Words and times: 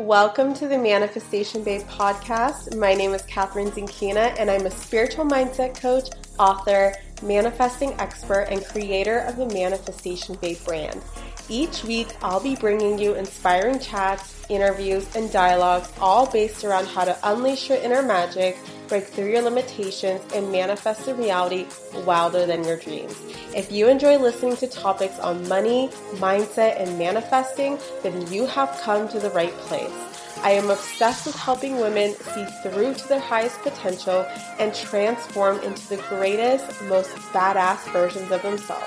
Welcome 0.00 0.54
to 0.54 0.66
the 0.66 0.78
Manifestation 0.78 1.62
Babe 1.62 1.82
podcast. 1.82 2.74
My 2.74 2.94
name 2.94 3.12
is 3.12 3.20
Kathrin 3.24 3.70
Zenkina, 3.70 4.34
and 4.38 4.50
I'm 4.50 4.64
a 4.64 4.70
spiritual 4.70 5.26
mindset 5.26 5.78
coach, 5.78 6.08
author, 6.38 6.94
manifesting 7.22 7.92
expert, 8.00 8.46
and 8.50 8.64
creator 8.64 9.18
of 9.18 9.36
the 9.36 9.44
Manifestation 9.48 10.36
Babe 10.36 10.56
brand. 10.64 11.02
Each 11.50 11.84
week, 11.84 12.16
I'll 12.22 12.40
be 12.40 12.56
bringing 12.56 12.98
you 12.98 13.12
inspiring 13.14 13.78
chats, 13.78 14.46
interviews, 14.48 15.06
and 15.14 15.30
dialogues, 15.30 15.92
all 16.00 16.26
based 16.26 16.64
around 16.64 16.86
how 16.86 17.04
to 17.04 17.18
unleash 17.22 17.68
your 17.68 17.76
inner 17.78 18.00
magic, 18.00 18.56
break 18.90 19.06
through 19.06 19.30
your 19.30 19.40
limitations, 19.40 20.20
and 20.34 20.52
manifest 20.52 21.08
a 21.08 21.14
reality 21.14 21.66
wilder 22.04 22.44
than 22.44 22.62
your 22.64 22.76
dreams. 22.76 23.16
If 23.56 23.72
you 23.72 23.88
enjoy 23.88 24.18
listening 24.18 24.56
to 24.56 24.66
topics 24.66 25.18
on 25.20 25.48
money, 25.48 25.88
mindset, 26.16 26.78
and 26.78 26.98
manifesting, 26.98 27.78
then 28.02 28.30
you 28.30 28.44
have 28.46 28.78
come 28.82 29.08
to 29.08 29.18
the 29.18 29.30
right 29.30 29.52
place. 29.52 29.94
I 30.42 30.50
am 30.52 30.70
obsessed 30.70 31.26
with 31.26 31.36
helping 31.36 31.80
women 31.80 32.14
see 32.14 32.44
through 32.62 32.94
to 32.94 33.08
their 33.08 33.20
highest 33.20 33.60
potential 33.62 34.26
and 34.58 34.74
transform 34.74 35.60
into 35.60 35.88
the 35.88 36.02
greatest, 36.08 36.82
most 36.84 37.10
badass 37.32 37.90
versions 37.92 38.30
of 38.30 38.42
themselves. 38.42 38.84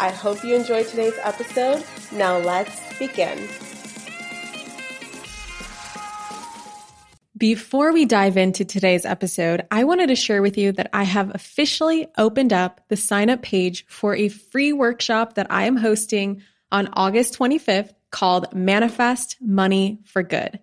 I 0.00 0.10
hope 0.10 0.44
you 0.44 0.54
enjoyed 0.54 0.86
today's 0.86 1.18
episode. 1.22 1.84
Now 2.12 2.38
let's 2.38 2.80
begin. 2.98 3.48
Before 7.38 7.92
we 7.92 8.04
dive 8.04 8.36
into 8.36 8.64
today's 8.64 9.04
episode, 9.04 9.64
I 9.70 9.84
wanted 9.84 10.08
to 10.08 10.16
share 10.16 10.42
with 10.42 10.58
you 10.58 10.72
that 10.72 10.90
I 10.92 11.04
have 11.04 11.32
officially 11.32 12.08
opened 12.16 12.52
up 12.52 12.80
the 12.88 12.96
sign 12.96 13.30
up 13.30 13.42
page 13.42 13.86
for 13.86 14.16
a 14.16 14.28
free 14.28 14.72
workshop 14.72 15.34
that 15.34 15.46
I 15.48 15.66
am 15.66 15.76
hosting 15.76 16.42
on 16.72 16.88
August 16.94 17.38
25th 17.38 17.92
called 18.10 18.52
Manifest 18.52 19.36
Money 19.40 20.00
for 20.04 20.24
Good. 20.24 20.58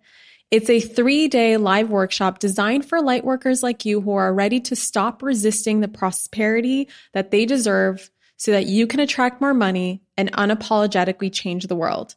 It's 0.52 0.70
a 0.70 0.82
three 0.82 1.30
day 1.30 1.56
live 1.56 1.90
workshop 1.92 2.40
designed 2.40 2.84
for 2.84 3.00
lightworkers 3.00 3.64
like 3.64 3.86
you 3.86 4.02
who 4.02 4.12
are 4.12 4.34
ready 4.34 4.60
to 4.62 4.76
stop 4.76 5.24
resisting 5.24 5.80
the 5.80 5.88
prosperity 5.88 6.90
that 7.14 7.32
they 7.32 7.46
deserve 7.46 8.10
so 8.36 8.52
that 8.52 8.66
you 8.66 8.86
can 8.86 9.00
attract 9.00 9.40
more 9.40 9.54
money 9.54 10.02
and 10.18 10.30
unapologetically 10.34 11.32
change 11.32 11.68
the 11.68 11.76
world. 11.76 12.16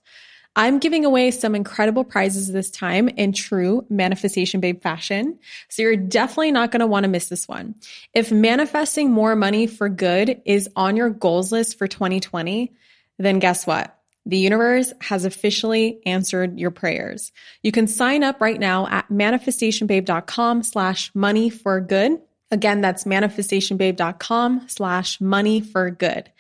I'm 0.59 0.81
giving 0.81 1.05
away 1.05 1.31
some 1.31 1.55
incredible 1.55 2.03
prizes 2.03 2.51
this 2.51 2.69
time 2.69 3.09
in 3.11 3.33
true 3.33 3.87
Manifestation 3.89 4.59
Babe 4.59 4.83
fashion. 4.83 5.39
So 5.69 5.83
you're 5.83 5.95
definitely 5.95 6.51
not 6.51 6.73
going 6.73 6.81
to 6.81 6.87
want 6.89 7.05
to 7.05 7.09
miss 7.09 7.29
this 7.29 7.47
one. 7.47 7.77
If 8.13 8.33
manifesting 8.33 9.13
more 9.13 9.37
money 9.37 9.69
for 9.69 9.89
good 9.89 10.43
is 10.45 10.69
on 10.75 10.97
your 10.97 11.11
goals 11.11 11.53
list 11.53 11.79
for 11.79 11.87
2020, 11.87 12.73
then 13.19 13.39
guess 13.39 13.69
what? 13.69 13.97
The 14.27 14.37
universe 14.37 14.93
has 15.01 15.25
officially 15.25 16.01
answered 16.05 16.59
your 16.59 16.73
prayers. 16.73 17.31
You 17.63 17.71
can 17.71 17.87
sign 17.87 18.25
up 18.25 18.41
right 18.41 18.59
now 18.59 18.89
at 18.89 19.09
manifestationbabe.com 19.11 20.65
slash 20.65 21.15
money 21.15 21.51
for 21.51 21.81
good. 21.81 22.21
Again, 22.51 22.81
that's 22.81 23.05
manifestationbabe.com 23.05 24.67
slash 24.67 25.21
money 25.21 25.61
for 25.61 25.93
good. 25.93 26.33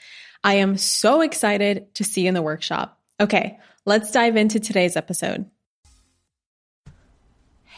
I 0.43 0.55
am 0.55 0.77
so 0.77 1.21
excited 1.21 1.95
to 1.95 2.03
see 2.03 2.23
you 2.23 2.29
in 2.29 2.35
the 2.35 2.43
workshop. 2.43 2.99
Okay, 3.21 3.59
Let's 3.85 4.11
dive 4.11 4.37
into 4.37 4.61
today's 4.61 4.97
episode. 4.97 5.47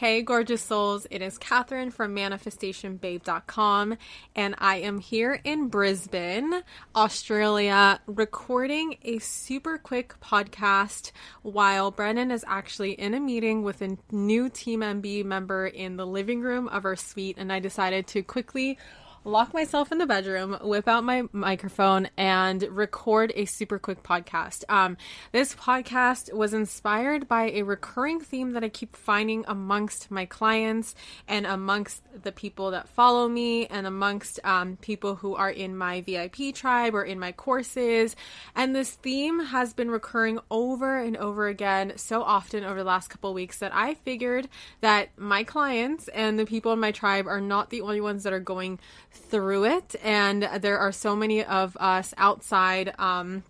Hey, 0.01 0.23
gorgeous 0.23 0.63
souls. 0.63 1.05
It 1.11 1.21
is 1.21 1.37
Kathrin 1.37 1.93
from 1.93 2.15
manifestationbabe.com, 2.15 3.97
and 4.35 4.55
I 4.57 4.77
am 4.77 4.97
here 4.97 5.39
in 5.43 5.67
Brisbane, 5.67 6.63
Australia, 6.95 7.99
recording 8.07 8.97
a 9.03 9.19
super 9.19 9.77
quick 9.77 10.15
podcast 10.19 11.11
while 11.43 11.91
Brennan 11.91 12.31
is 12.31 12.43
actually 12.47 12.93
in 12.93 13.13
a 13.13 13.19
meeting 13.19 13.61
with 13.61 13.83
a 13.83 13.95
new 14.11 14.49
Team 14.49 14.79
MB 14.79 15.23
member 15.23 15.67
in 15.67 15.97
the 15.97 16.07
living 16.07 16.41
room 16.41 16.67
of 16.69 16.83
our 16.83 16.95
suite, 16.95 17.37
and 17.37 17.53
I 17.53 17.59
decided 17.59 18.07
to 18.07 18.23
quickly 18.23 18.79
lock 19.23 19.53
myself 19.53 19.91
in 19.91 19.99
the 19.99 20.05
bedroom, 20.05 20.57
whip 20.61 20.87
out 20.87 21.03
my 21.03 21.23
microphone, 21.31 22.09
and 22.17 22.63
record 22.63 23.31
a 23.35 23.45
super 23.45 23.77
quick 23.77 24.01
podcast. 24.01 24.63
Um, 24.67 24.97
this 25.31 25.53
podcast 25.53 26.33
was 26.33 26.53
inspired 26.53 27.27
by 27.27 27.51
a 27.51 27.61
recurring 27.61 28.19
theme 28.19 28.53
that 28.53 28.63
I 28.63 28.69
keep 28.69 28.95
finding 28.95 29.45
amongst 29.47 30.09
my 30.09 30.25
clients 30.25 30.95
and 31.27 31.45
amongst 31.45 32.01
the 32.23 32.31
people 32.31 32.71
that 32.71 32.89
follow 32.89 33.27
me 33.27 33.67
and 33.67 33.85
amongst 33.85 34.39
um, 34.43 34.77
people 34.77 35.15
who 35.15 35.35
are 35.35 35.51
in 35.51 35.77
my 35.77 36.01
VIP 36.01 36.53
tribe 36.53 36.95
or 36.95 37.03
in 37.03 37.19
my 37.19 37.31
courses. 37.31 38.15
And 38.55 38.75
this 38.75 38.91
theme 38.91 39.39
has 39.45 39.73
been 39.73 39.91
recurring 39.91 40.39
over 40.49 40.97
and 40.97 41.15
over 41.17 41.47
again 41.47 41.93
so 41.95 42.23
often 42.23 42.63
over 42.63 42.79
the 42.79 42.85
last 42.85 43.09
couple 43.09 43.33
weeks 43.33 43.59
that 43.59 43.73
I 43.73 43.93
figured 43.93 44.49
that 44.81 45.09
my 45.17 45.43
clients 45.43 46.07
and 46.07 46.39
the 46.39 46.45
people 46.45 46.73
in 46.73 46.79
my 46.79 46.91
tribe 46.91 47.27
are 47.27 47.41
not 47.41 47.69
the 47.69 47.81
only 47.81 48.01
ones 48.01 48.23
that 48.23 48.33
are 48.33 48.39
going 48.39 48.79
through 49.11 49.65
it. 49.65 49.95
And 50.03 50.43
there 50.59 50.79
are 50.79 50.91
so 50.91 51.15
many 51.15 51.43
of 51.43 51.77
us 51.77 52.13
outside. 52.17 52.93
Um, 52.99 53.43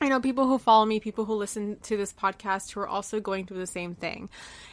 I 0.00 0.08
know 0.08 0.20
people 0.20 0.46
who 0.46 0.58
follow 0.58 0.86
me, 0.86 0.98
people 0.98 1.26
who 1.26 1.34
listen 1.34 1.78
to 1.82 1.96
this 1.96 2.12
podcast 2.12 2.72
who 2.72 2.80
are 2.80 2.88
also 2.88 3.20
going 3.20 3.46
through 3.46 3.58
the 3.58 3.66
same 3.66 3.94
thing. 3.94 4.30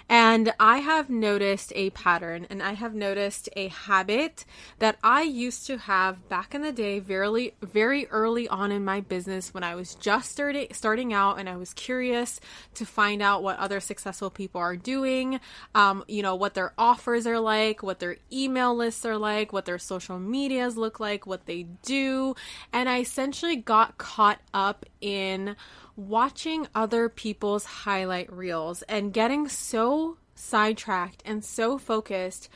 And 0.10 0.54
I 0.60 0.78
have 0.78 1.10
noticed 1.10 1.74
a 1.76 1.90
pattern 1.90 2.48
and 2.50 2.64
I 2.64 2.74
have 2.74 2.94
noticed 2.94 3.50
a 3.56 3.68
habit 3.68 4.46
that 4.80 4.98
I 5.04 5.24
used 5.24 5.68
to 5.68 5.78
have 5.78 6.30
back 6.30 6.56
in 6.56 6.62
the 6.62 6.72
day, 6.72 7.00
very, 7.00 7.56
very 7.62 8.08
early 8.08 8.48
on 8.48 8.72
in 8.72 8.86
my 8.86 9.02
business 9.02 9.54
when 9.54 9.64
I 9.64 9.76
was 9.76 9.96
just 9.96 10.32
starting, 10.32 11.14
out 11.14 11.40
and 11.40 11.50
I 11.50 11.58
was 11.58 11.74
curious 11.74 12.40
to 12.76 12.86
find 12.86 13.22
out 13.22 13.44
what 13.44 13.60
other 13.60 13.80
successful 13.80 14.30
people 14.30 14.62
are 14.62 14.76
doing, 14.76 15.40
um, 15.76 16.04
you 16.08 16.22
know, 16.22 16.36
what 16.36 16.54
their 16.54 16.74
offers 16.78 17.28
are 17.28 17.40
like, 17.40 17.84
what 17.84 18.00
their 18.00 18.18
email 18.32 18.76
lists 18.76 19.06
are 19.06 19.18
like, 19.18 19.52
what 19.52 19.66
their 19.66 19.78
social 19.78 20.20
medias 20.20 20.78
look 20.78 21.00
like, 21.00 21.28
what 21.28 21.46
they 21.46 21.64
do. 21.84 22.36
And 22.72 22.88
I 22.88 23.00
essentially 23.00 23.56
got 23.58 23.98
caught 23.98 24.40
up 24.54 24.86
in 25.02 25.56
watching 25.98 26.68
other 26.76 27.10
people's 27.10 27.66
highlight 27.66 28.32
reels 28.32 28.84
and 28.84 29.12
getting 29.12 29.50
so 29.50 30.18
sidetracked 30.36 31.24
and 31.26 31.44
so 31.44 31.78
focused 31.78 32.48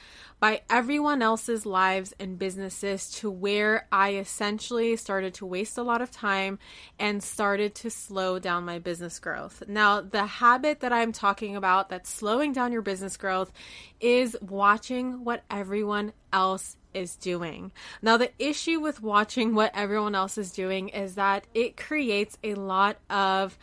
by 0.42 0.60
everyone 0.72 1.22
else's 1.22 1.68
lives 1.68 2.16
and 2.20 2.40
businesses 2.40 3.12
to 3.12 3.30
where 3.30 3.88
I 3.92 4.16
essentially 4.16 4.96
started 4.96 5.36
to 5.36 5.46
waste 5.46 5.78
a 5.78 5.84
lot 5.84 6.02
of 6.02 6.10
time 6.10 6.58
and 6.98 7.22
started 7.22 7.76
to 7.76 7.92
slow 7.92 8.40
down 8.40 8.66
my 8.66 8.80
business 8.80 9.20
growth. 9.20 9.62
Now, 9.68 10.02
the 10.02 10.26
habit 10.26 10.80
that 10.80 10.92
I'm 10.92 11.12
talking 11.12 11.56
about 11.56 11.90
that's 11.90 12.10
slowing 12.10 12.54
down 12.54 12.72
your 12.72 12.82
business 12.82 13.18
growth 13.18 13.52
is 14.00 14.36
watching 14.42 15.24
what 15.24 15.44
everyone 15.52 16.12
else 16.34 16.76
is 16.92 17.16
doing. 17.16 17.72
Now, 18.02 18.18
the 18.18 18.32
issue 18.40 18.80
with 18.80 19.02
watching 19.02 19.54
what 19.54 19.72
everyone 19.76 20.16
else 20.16 20.40
is 20.40 20.52
doing 20.52 20.90
is 20.90 21.14
that 21.16 21.46
it 21.54 21.78
creates 21.78 22.40
a 22.44 22.56
lot 22.56 22.98
of 23.12 23.60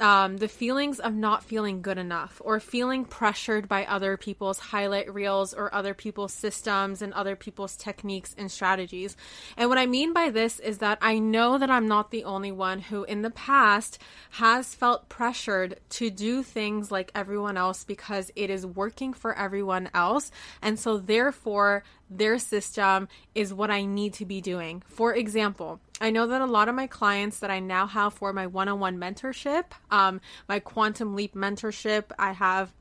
um, 0.00 0.36
the 0.36 0.48
feelings 0.48 1.00
of 1.00 1.14
not 1.14 1.44
feeling 1.44 1.82
good 1.82 1.98
enough 1.98 2.40
or 2.44 2.60
feeling 2.60 3.04
pressured 3.04 3.68
by 3.68 3.84
other 3.86 4.16
people's 4.16 4.58
highlight 4.58 5.12
reels 5.12 5.54
or 5.54 5.74
other 5.74 5.94
people's 5.94 6.32
systems 6.32 7.02
and 7.02 7.12
other 7.12 7.36
people's 7.36 7.76
techniques 7.76 8.34
and 8.36 8.50
strategies. 8.50 9.16
And 9.56 9.68
what 9.68 9.78
I 9.78 9.86
mean 9.86 10.12
by 10.12 10.30
this 10.30 10.60
is 10.60 10.78
that 10.78 10.98
I 11.00 11.18
know 11.18 11.58
that 11.58 11.70
I'm 11.70 11.88
not 11.88 12.10
the 12.10 12.24
only 12.24 12.52
one 12.52 12.80
who 12.80 13.04
in 13.04 13.22
the 13.22 13.30
past 13.30 13.98
has 14.30 14.74
felt 14.74 15.08
pressured 15.08 15.80
to 15.90 16.10
do 16.10 16.42
things 16.42 16.90
like 16.90 17.10
everyone 17.14 17.56
else 17.56 17.84
because 17.84 18.30
it 18.36 18.50
is 18.50 18.66
working 18.66 19.12
for 19.12 19.36
everyone 19.36 19.90
else. 19.94 20.30
And 20.62 20.78
so 20.78 20.98
therefore, 20.98 21.82
their 22.08 22.38
system 22.38 23.08
is 23.34 23.52
what 23.52 23.70
I 23.70 23.84
need 23.84 24.14
to 24.14 24.24
be 24.24 24.40
doing. 24.40 24.82
For 24.86 25.14
example, 25.14 25.80
I 26.00 26.10
know 26.10 26.26
that 26.26 26.40
a 26.42 26.46
lot 26.46 26.68
of 26.68 26.74
my 26.74 26.86
clients 26.86 27.38
that 27.38 27.50
I 27.50 27.60
now 27.60 27.86
have 27.86 28.14
for 28.14 28.32
my 28.32 28.46
one 28.46 28.68
on 28.68 28.80
one 28.80 28.98
mentorship, 28.98 29.64
um, 29.90 30.20
my 30.48 30.60
Quantum 30.60 31.14
Leap 31.14 31.34
mentorship, 31.34 32.04
I 32.18 32.32
have 32.32 32.72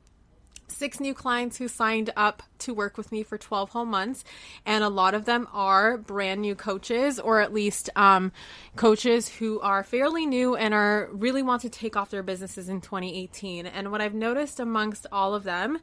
six 0.68 1.00
new 1.00 1.14
clients 1.14 1.58
who 1.58 1.68
signed 1.68 2.12
up 2.16 2.44
to 2.58 2.74
work 2.74 2.98
with 2.98 3.12
me 3.12 3.24
for 3.24 3.38
12 3.38 3.70
whole 3.70 3.86
months 3.86 4.24
and 4.66 4.84
a 4.84 4.90
lot 4.90 5.14
of 5.14 5.26
them 5.26 5.48
are 5.54 5.96
brand 5.96 6.42
new 6.42 6.56
coaches 6.56 7.20
or 7.20 7.40
at 7.40 7.54
least 7.54 7.90
um, 7.96 8.32
coaches 8.76 9.30
who 9.30 9.60
are 9.60 9.84
fairly 9.84 10.26
new 10.26 10.56
and 10.56 10.74
are 10.74 11.08
really 11.12 11.44
want 11.44 11.62
to 11.62 11.70
take 11.70 11.96
off 11.96 12.10
their 12.10 12.24
businesses 12.24 12.68
in 12.68 12.82
2018 12.82 13.68
and 13.68 13.92
what 13.92 14.02
i've 14.02 14.16
noticed 14.16 14.60
amongst 14.60 15.06
all 15.12 15.36
of 15.36 15.44
them 15.44 15.78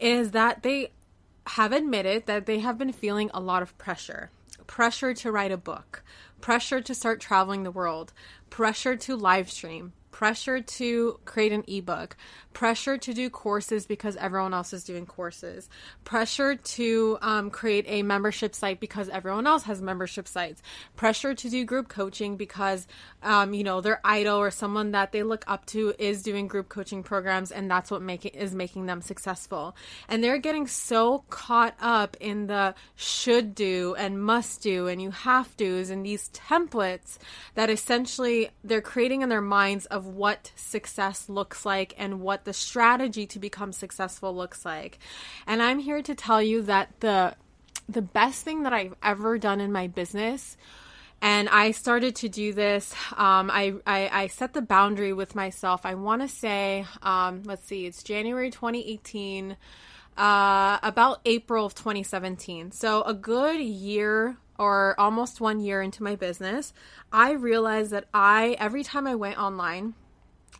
is 0.00 0.32
that 0.32 0.64
they 0.64 0.90
have 1.46 1.72
admitted 1.72 2.26
that 2.26 2.44
they 2.44 2.58
have 2.58 2.76
been 2.76 2.92
feeling 2.92 3.30
a 3.32 3.40
lot 3.40 3.62
of 3.62 3.78
pressure 3.78 4.30
pressure 4.66 5.14
to 5.14 5.30
write 5.30 5.52
a 5.52 5.56
book, 5.56 6.02
pressure 6.44 6.82
to 6.82 6.94
start 6.94 7.22
traveling 7.22 7.62
the 7.62 7.70
world, 7.70 8.12
pressure 8.50 8.94
to 8.94 9.16
live 9.16 9.50
stream, 9.50 9.94
pressure 10.10 10.60
to 10.60 11.18
create 11.24 11.52
an 11.52 11.64
ebook, 11.66 12.18
pressure 12.54 12.96
to 12.96 13.12
do 13.12 13.28
courses 13.28 13.84
because 13.84 14.16
everyone 14.16 14.54
else 14.54 14.72
is 14.72 14.84
doing 14.84 15.04
courses, 15.04 15.68
pressure 16.04 16.54
to 16.54 17.18
um, 17.20 17.50
create 17.50 17.84
a 17.88 18.02
membership 18.02 18.54
site 18.54 18.80
because 18.80 19.08
everyone 19.10 19.46
else 19.46 19.64
has 19.64 19.82
membership 19.82 20.26
sites, 20.26 20.62
pressure 20.96 21.34
to 21.34 21.50
do 21.50 21.64
group 21.64 21.88
coaching 21.88 22.36
because, 22.36 22.86
um, 23.22 23.52
you 23.52 23.64
know, 23.64 23.80
their 23.80 24.00
idol 24.04 24.38
or 24.38 24.50
someone 24.50 24.92
that 24.92 25.12
they 25.12 25.22
look 25.22 25.44
up 25.46 25.66
to 25.66 25.92
is 25.98 26.22
doing 26.22 26.48
group 26.48 26.68
coaching 26.68 27.02
programs 27.02 27.50
and 27.50 27.70
that's 27.70 27.90
what 27.90 28.00
make 28.00 28.24
it, 28.24 28.34
is 28.34 28.54
making 28.54 28.86
them 28.86 29.02
successful. 29.02 29.76
And 30.08 30.24
they're 30.24 30.38
getting 30.38 30.66
so 30.66 31.24
caught 31.28 31.74
up 31.80 32.16
in 32.20 32.46
the 32.46 32.74
should 32.96 33.54
do 33.54 33.94
and 33.96 34.22
must 34.22 34.62
do 34.62 34.86
and 34.86 35.02
you 35.02 35.10
have 35.10 35.56
to's 35.56 35.90
and 35.90 36.06
these 36.06 36.30
templates 36.30 37.18
that 37.54 37.68
essentially 37.68 38.50
they're 38.62 38.80
creating 38.80 39.22
in 39.22 39.28
their 39.28 39.40
minds 39.40 39.86
of 39.86 40.06
what 40.06 40.52
success 40.54 41.28
looks 41.28 41.66
like 41.66 41.94
and 41.98 42.20
what 42.20 42.43
the 42.44 42.52
strategy 42.52 43.26
to 43.26 43.38
become 43.38 43.72
successful 43.72 44.34
looks 44.34 44.64
like. 44.64 44.98
And 45.46 45.62
I'm 45.62 45.78
here 45.78 46.02
to 46.02 46.14
tell 46.14 46.42
you 46.42 46.62
that 46.62 47.00
the 47.00 47.34
the 47.86 48.02
best 48.02 48.44
thing 48.44 48.62
that 48.62 48.72
I've 48.72 48.94
ever 49.02 49.36
done 49.36 49.60
in 49.60 49.70
my 49.70 49.88
business 49.88 50.56
and 51.24 51.48
I 51.48 51.70
started 51.70 52.16
to 52.16 52.28
do 52.28 52.52
this. 52.52 52.94
Um, 53.16 53.50
I, 53.50 53.74
I, 53.86 54.10
I, 54.12 54.26
set 54.26 54.52
the 54.52 54.60
boundary 54.60 55.14
with 55.14 55.34
myself. 55.34 55.86
I 55.86 55.94
want 55.94 56.20
to 56.20 56.28
say, 56.28 56.84
um, 57.02 57.42
let's 57.44 57.64
see, 57.64 57.86
it's 57.86 58.02
January 58.02 58.50
2018, 58.50 59.56
uh, 60.18 60.78
about 60.82 61.20
April 61.24 61.64
of 61.64 61.74
2017. 61.74 62.72
So 62.72 63.02
a 63.02 63.14
good 63.14 63.58
year 63.60 64.36
or 64.58 64.94
almost 64.98 65.40
one 65.40 65.60
year 65.60 65.80
into 65.80 66.02
my 66.02 66.14
business, 66.14 66.74
I 67.10 67.32
realized 67.32 67.90
that 67.92 68.04
I, 68.12 68.56
every 68.58 68.84
time 68.84 69.06
I 69.06 69.14
went 69.14 69.38
online, 69.38 69.94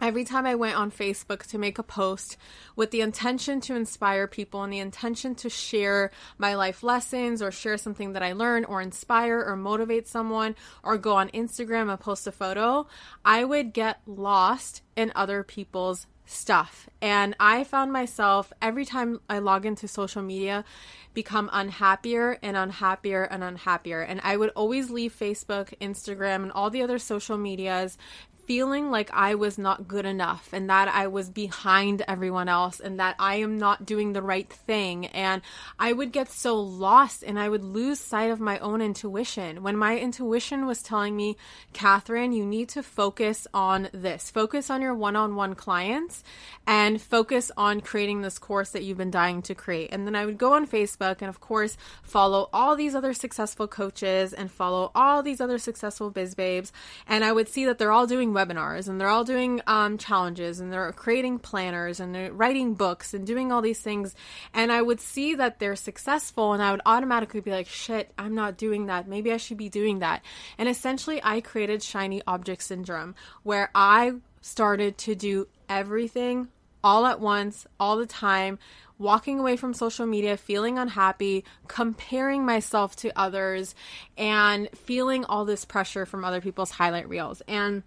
every 0.05 0.23
time 0.23 0.45
I 0.45 0.55
went 0.55 0.77
on 0.77 0.91
Facebook 0.91 1.47
to 1.47 1.57
make 1.57 1.79
a 1.79 1.83
post 1.83 2.37
with 2.77 2.91
the 2.91 3.01
intention 3.01 3.59
to 3.63 3.75
inspire 3.75 4.27
people 4.27 4.63
and 4.63 4.71
the 4.71 4.79
intention 4.79 5.35
to 5.37 5.49
share 5.49 6.11
my 6.37 6.57
life 6.57 6.83
lessons 6.83 7.41
or 7.41 7.51
share 7.51 7.79
something 7.79 8.13
that 8.13 8.23
I 8.23 8.35
learned 8.35 8.67
or 8.67 8.83
inspire 8.83 9.43
or 9.43 9.57
motivate 9.57 10.07
someone 10.07 10.57
or 10.83 10.99
go 10.99 11.17
on 11.17 11.31
Instagram 11.31 11.91
and 11.91 11.99
post 11.99 12.27
a 12.27 12.33
photo, 12.33 12.87
I 13.25 13.45
would 13.45 13.73
get 13.73 14.03
lost 14.07 14.83
in 14.95 15.11
other 15.15 15.43
people's 15.43 16.07
stuff. 16.27 16.87
And 17.01 17.35
I 17.41 17.65
found 17.65 17.91
myself 17.91 18.53
every 18.61 18.85
time 18.85 19.21
I 19.31 19.39
log 19.39 19.65
into 19.65 19.89
social 19.89 20.23
media 20.23 20.67
become 21.15 21.49
unhappier 21.53 22.39
and 22.43 22.57
unhappier 22.57 23.23
and 23.23 23.43
unhappier. 23.43 24.03
And 24.03 24.21
I 24.23 24.37
would 24.37 24.51
always 24.51 24.91
leave 24.91 25.17
Facebook, 25.19 25.73
Instagram, 25.81 26.43
and 26.43 26.53
all 26.53 26.71
the 26.71 26.83
other 26.83 26.99
social 26.99 27.39
medias 27.39 27.97
feeling 28.47 28.91
like 28.91 29.11
I 29.13 29.35
was 29.35 29.59
not 29.59 29.89
good 29.89 30.07
enough 30.07 30.51
and 30.53 30.69
that 30.71 30.89
I 30.89 31.07
was 31.07 31.31
behind 31.31 32.03
everyone 32.07 32.49
else 32.49 32.81
and 32.81 33.01
that 33.01 33.17
I 33.19 33.37
am 33.37 33.59
not 33.59 33.87
doing 33.87 34.13
the 34.13 34.23
right 34.23 34.49
thing. 34.49 35.07
And 35.07 35.43
I 35.79 35.93
would 35.93 36.13
get 36.13 36.31
so 36.31 36.61
lost 36.61 37.23
and 37.23 37.39
I 37.39 37.49
would 37.49 37.65
lose 37.65 38.01
sight 38.01 38.31
of 38.31 38.41
my 38.41 38.59
own 38.59 38.81
intuition. 38.81 39.63
When 39.63 39.77
my 39.77 39.99
intuition 39.99 40.67
was 40.67 40.83
telling 40.83 41.17
me, 41.17 41.37
Kathrin, 41.73 42.37
you 42.37 42.45
need 42.45 42.69
to 42.71 42.83
focus 42.83 43.47
on 43.55 43.89
this, 43.93 44.31
focus 44.31 44.71
on 44.71 44.83
your 44.83 44.95
one 44.95 45.17
on 45.17 45.37
one 45.37 45.55
clients 45.55 46.23
and 46.67 47.01
focus 47.01 47.51
on 47.57 47.81
creating 47.81 48.23
this 48.23 48.39
course 48.39 48.71
that 48.71 48.83
you've 48.83 48.99
been 48.99 49.11
dying 49.11 49.43
to 49.43 49.55
create. 49.55 49.91
And 49.93 50.07
then 50.07 50.15
I 50.15 50.27
would 50.27 50.39
go 50.39 50.55
on 50.55 50.67
Facebook 50.67 51.21
and, 51.21 51.29
of 51.29 51.41
course, 51.41 51.77
follow 52.03 52.49
all 52.53 52.77
these 52.77 52.95
other 52.95 53.13
successful 53.13 53.67
coaches 53.67 54.33
and 54.33 54.51
follow 54.51 54.91
all 54.95 55.23
these 55.23 55.41
other 55.41 55.59
successful 55.59 56.11
biz 56.11 56.35
babes. 56.35 56.73
And 57.07 57.25
I 57.25 57.33
would 57.33 57.49
see 57.49 57.65
that 57.67 57.79
they're 57.79 57.93
all 57.93 58.07
doing 58.07 58.34
webinars 58.35 58.89
and 58.89 59.01
they're 59.01 59.09
all 59.09 59.25
doing 59.25 59.61
um, 59.67 59.97
challenges 59.97 60.61
and 60.61 60.73
they're 60.73 60.93
creating 60.93 61.39
planners 61.39 62.01
and 62.01 62.15
they're 62.15 62.33
writing 62.33 62.75
books 62.75 63.15
and 63.15 63.27
doing 63.27 63.53
all 63.53 63.63
these 63.63 63.81
things. 63.81 64.15
And 64.53 64.71
I 64.71 64.83
would 64.83 65.01
see 65.01 65.35
that 65.37 65.59
they're 65.59 65.77
successful 65.77 66.53
and 66.53 66.63
I 66.63 66.71
would 66.73 66.83
automatically 66.85 67.41
be 67.41 67.51
like, 67.51 67.69
shit, 67.69 68.13
I'm 68.19 68.35
not 68.35 68.57
doing 68.57 68.87
that. 68.87 69.09
Maybe 69.09 69.33
I 69.33 69.39
should 69.39 69.57
be 69.57 69.69
doing 69.69 70.01
that. 70.01 70.23
And 70.59 70.69
essentially, 70.69 71.21
I 71.23 71.41
created 71.41 71.83
shiny 71.83 72.23
object 72.27 72.63
syndrome 72.63 73.15
where 73.43 73.71
I 73.75 74.15
started 74.41 74.99
to 74.99 75.15
do 75.15 75.49
everything 75.69 76.49
all 76.83 77.07
at 77.07 77.19
once, 77.19 77.67
all 77.81 77.97
the 77.97 78.07
time, 78.07 78.59
walking 78.99 79.41
away 79.41 79.57
from 79.57 79.75
social 79.75 80.07
media, 80.07 80.37
feeling 80.37 80.79
unhappy, 80.79 81.45
comparing 81.67 82.45
myself 82.45 82.95
to 82.97 83.19
others, 83.19 83.75
and 84.17 84.69
feeling 84.75 85.25
all 85.25 85.45
this 85.45 85.65
pressure 85.65 86.07
from 86.07 86.25
other 86.25 86.41
people's 86.41 86.71
highlight 86.71 87.09
reels. 87.09 87.43
And 87.49 87.83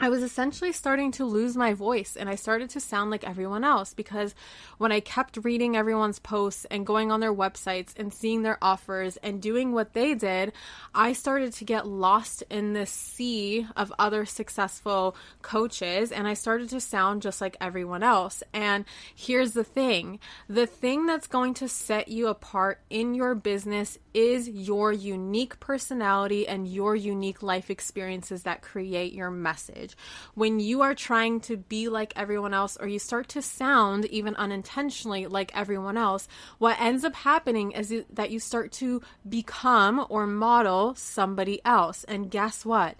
I 0.00 0.10
was 0.10 0.22
essentially 0.22 0.70
starting 0.70 1.10
to 1.12 1.24
lose 1.24 1.56
my 1.56 1.74
voice 1.74 2.14
and 2.14 2.28
I 2.28 2.36
started 2.36 2.70
to 2.70 2.80
sound 2.80 3.10
like 3.10 3.28
everyone 3.28 3.64
else 3.64 3.94
because 3.94 4.32
when 4.78 4.92
I 4.92 5.00
kept 5.00 5.38
reading 5.42 5.76
everyone's 5.76 6.20
posts 6.20 6.64
and 6.70 6.86
going 6.86 7.10
on 7.10 7.18
their 7.18 7.34
websites 7.34 7.94
and 7.98 8.14
seeing 8.14 8.42
their 8.42 8.58
offers 8.62 9.16
and 9.16 9.42
doing 9.42 9.72
what 9.72 9.94
they 9.94 10.14
did, 10.14 10.52
I 10.94 11.14
started 11.14 11.52
to 11.54 11.64
get 11.64 11.84
lost 11.84 12.44
in 12.48 12.74
this 12.74 12.92
sea 12.92 13.66
of 13.74 13.92
other 13.98 14.24
successful 14.24 15.16
coaches 15.42 16.12
and 16.12 16.28
I 16.28 16.34
started 16.34 16.68
to 16.70 16.80
sound 16.80 17.22
just 17.22 17.40
like 17.40 17.56
everyone 17.60 18.04
else. 18.04 18.44
And 18.52 18.84
here's 19.16 19.52
the 19.52 19.64
thing 19.64 20.20
the 20.48 20.66
thing 20.68 21.06
that's 21.06 21.26
going 21.26 21.54
to 21.54 21.68
set 21.68 22.06
you 22.06 22.28
apart 22.28 22.80
in 22.88 23.16
your 23.16 23.34
business 23.34 23.98
is 24.14 24.48
your 24.48 24.92
unique 24.92 25.58
personality 25.58 26.46
and 26.46 26.68
your 26.68 26.94
unique 26.94 27.42
life 27.42 27.68
experiences 27.68 28.44
that 28.44 28.62
create 28.62 29.12
your 29.12 29.30
message 29.30 29.87
message. 29.88 29.96
When 30.34 30.60
you 30.60 30.82
are 30.82 30.94
trying 30.94 31.40
to 31.40 31.56
be 31.56 31.88
like 31.88 32.12
everyone 32.16 32.54
else 32.54 32.76
or 32.80 32.86
you 32.86 32.98
start 32.98 33.28
to 33.28 33.42
sound 33.42 34.04
even 34.06 34.34
unintentionally 34.36 35.26
like 35.26 35.52
everyone 35.54 35.96
else, 35.96 36.28
what 36.58 36.80
ends 36.80 37.04
up 37.04 37.14
happening 37.14 37.72
is 37.72 37.92
that 38.12 38.30
you 38.30 38.40
start 38.40 38.72
to 38.72 39.02
become 39.28 40.06
or 40.08 40.26
model 40.26 40.94
somebody 40.94 41.60
else. 41.64 42.04
And 42.04 42.30
guess 42.30 42.64
what? 42.64 42.96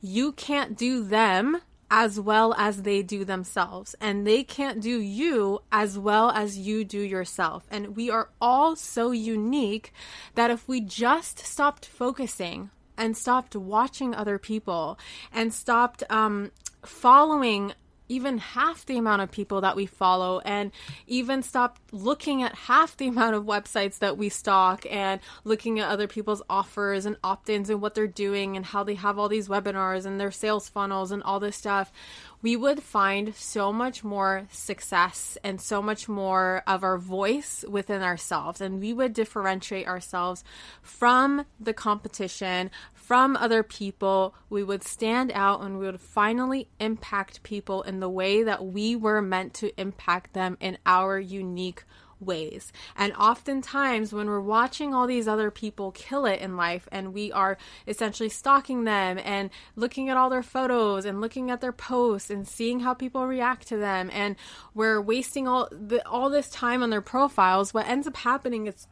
You 0.00 0.32
can't 0.32 0.76
do 0.76 1.02
them 1.02 1.60
as 1.90 2.20
well 2.20 2.54
as 2.58 2.82
they 2.82 3.02
do 3.02 3.24
themselves. 3.24 3.96
And 4.00 4.26
they 4.26 4.44
can't 4.44 4.80
do 4.80 5.00
you 5.00 5.60
as 5.72 5.98
well 5.98 6.30
as 6.30 6.58
you 6.58 6.84
do 6.84 7.00
yourself. 7.00 7.66
And 7.70 7.96
we 7.96 8.10
are 8.10 8.28
all 8.40 8.76
so 8.76 9.10
unique 9.10 9.92
that 10.34 10.50
if 10.50 10.68
we 10.68 10.80
just 10.82 11.38
stopped 11.38 11.86
focusing 11.86 12.70
and 12.98 13.16
stopped 13.16 13.56
watching 13.56 14.14
other 14.14 14.38
people 14.38 14.98
and 15.32 15.54
stopped 15.54 16.02
um, 16.10 16.50
following 16.84 17.72
even 18.08 18.38
half 18.38 18.86
the 18.86 18.98
amount 18.98 19.22
of 19.22 19.30
people 19.30 19.60
that 19.60 19.76
we 19.76 19.86
follow 19.86 20.40
and 20.40 20.72
even 21.06 21.42
stop 21.42 21.78
looking 21.92 22.42
at 22.42 22.54
half 22.54 22.96
the 22.96 23.08
amount 23.08 23.34
of 23.34 23.44
websites 23.44 23.98
that 23.98 24.16
we 24.16 24.28
stalk 24.28 24.84
and 24.90 25.20
looking 25.44 25.78
at 25.78 25.88
other 25.88 26.06
people's 26.06 26.42
offers 26.48 27.06
and 27.06 27.16
opt-ins 27.22 27.70
and 27.70 27.80
what 27.80 27.94
they're 27.94 28.06
doing 28.06 28.56
and 28.56 28.66
how 28.66 28.82
they 28.82 28.94
have 28.94 29.18
all 29.18 29.28
these 29.28 29.48
webinars 29.48 30.06
and 30.06 30.20
their 30.20 30.30
sales 30.30 30.68
funnels 30.68 31.10
and 31.10 31.22
all 31.22 31.40
this 31.40 31.56
stuff 31.56 31.92
we 32.40 32.56
would 32.56 32.82
find 32.82 33.34
so 33.34 33.72
much 33.72 34.04
more 34.04 34.46
success 34.50 35.36
and 35.42 35.60
so 35.60 35.82
much 35.82 36.08
more 36.08 36.62
of 36.66 36.84
our 36.84 36.98
voice 36.98 37.64
within 37.68 38.02
ourselves. 38.02 38.60
And 38.60 38.80
we 38.80 38.92
would 38.92 39.12
differentiate 39.12 39.88
ourselves 39.88 40.44
from 40.80 41.46
the 41.58 41.74
competition, 41.74 42.70
from 43.08 43.36
other 43.36 43.62
people. 43.62 44.34
We 44.50 44.62
would 44.62 44.82
stand 44.84 45.32
out 45.34 45.62
and 45.62 45.78
we 45.78 45.86
would 45.86 45.98
finally 45.98 46.68
impact 46.78 47.42
people 47.42 47.80
in 47.82 48.00
the 48.00 48.10
way 48.10 48.42
that 48.42 48.66
we 48.66 48.94
were 48.94 49.22
meant 49.22 49.54
to 49.54 49.72
impact 49.80 50.34
them 50.34 50.58
in 50.60 50.76
our 50.84 51.18
unique 51.18 51.84
ways. 52.20 52.70
And 52.94 53.14
oftentimes, 53.14 54.12
when 54.12 54.26
we're 54.26 54.42
watching 54.42 54.92
all 54.92 55.06
these 55.06 55.26
other 55.26 55.50
people 55.50 55.90
kill 55.92 56.26
it 56.26 56.40
in 56.40 56.58
life 56.58 56.86
and 56.92 57.14
we 57.14 57.32
are 57.32 57.56
essentially 57.86 58.28
stalking 58.28 58.84
them 58.84 59.18
and 59.24 59.48
looking 59.74 60.10
at 60.10 60.18
all 60.18 60.28
their 60.28 60.42
photos 60.42 61.06
and 61.06 61.22
looking 61.22 61.50
at 61.50 61.62
their 61.62 61.72
posts 61.72 62.28
and 62.28 62.46
seeing 62.46 62.80
how 62.80 62.92
people 62.92 63.26
react 63.26 63.68
to 63.68 63.78
them, 63.78 64.10
and 64.12 64.36
we're 64.74 65.00
wasting 65.00 65.48
all, 65.48 65.66
the, 65.70 66.06
all 66.06 66.28
this 66.28 66.50
time 66.50 66.82
on 66.82 66.90
their 66.90 67.00
profiles, 67.00 67.72
what 67.72 67.86
ends 67.86 68.06
up 68.06 68.16
happening 68.16 68.66
is, 68.66 68.86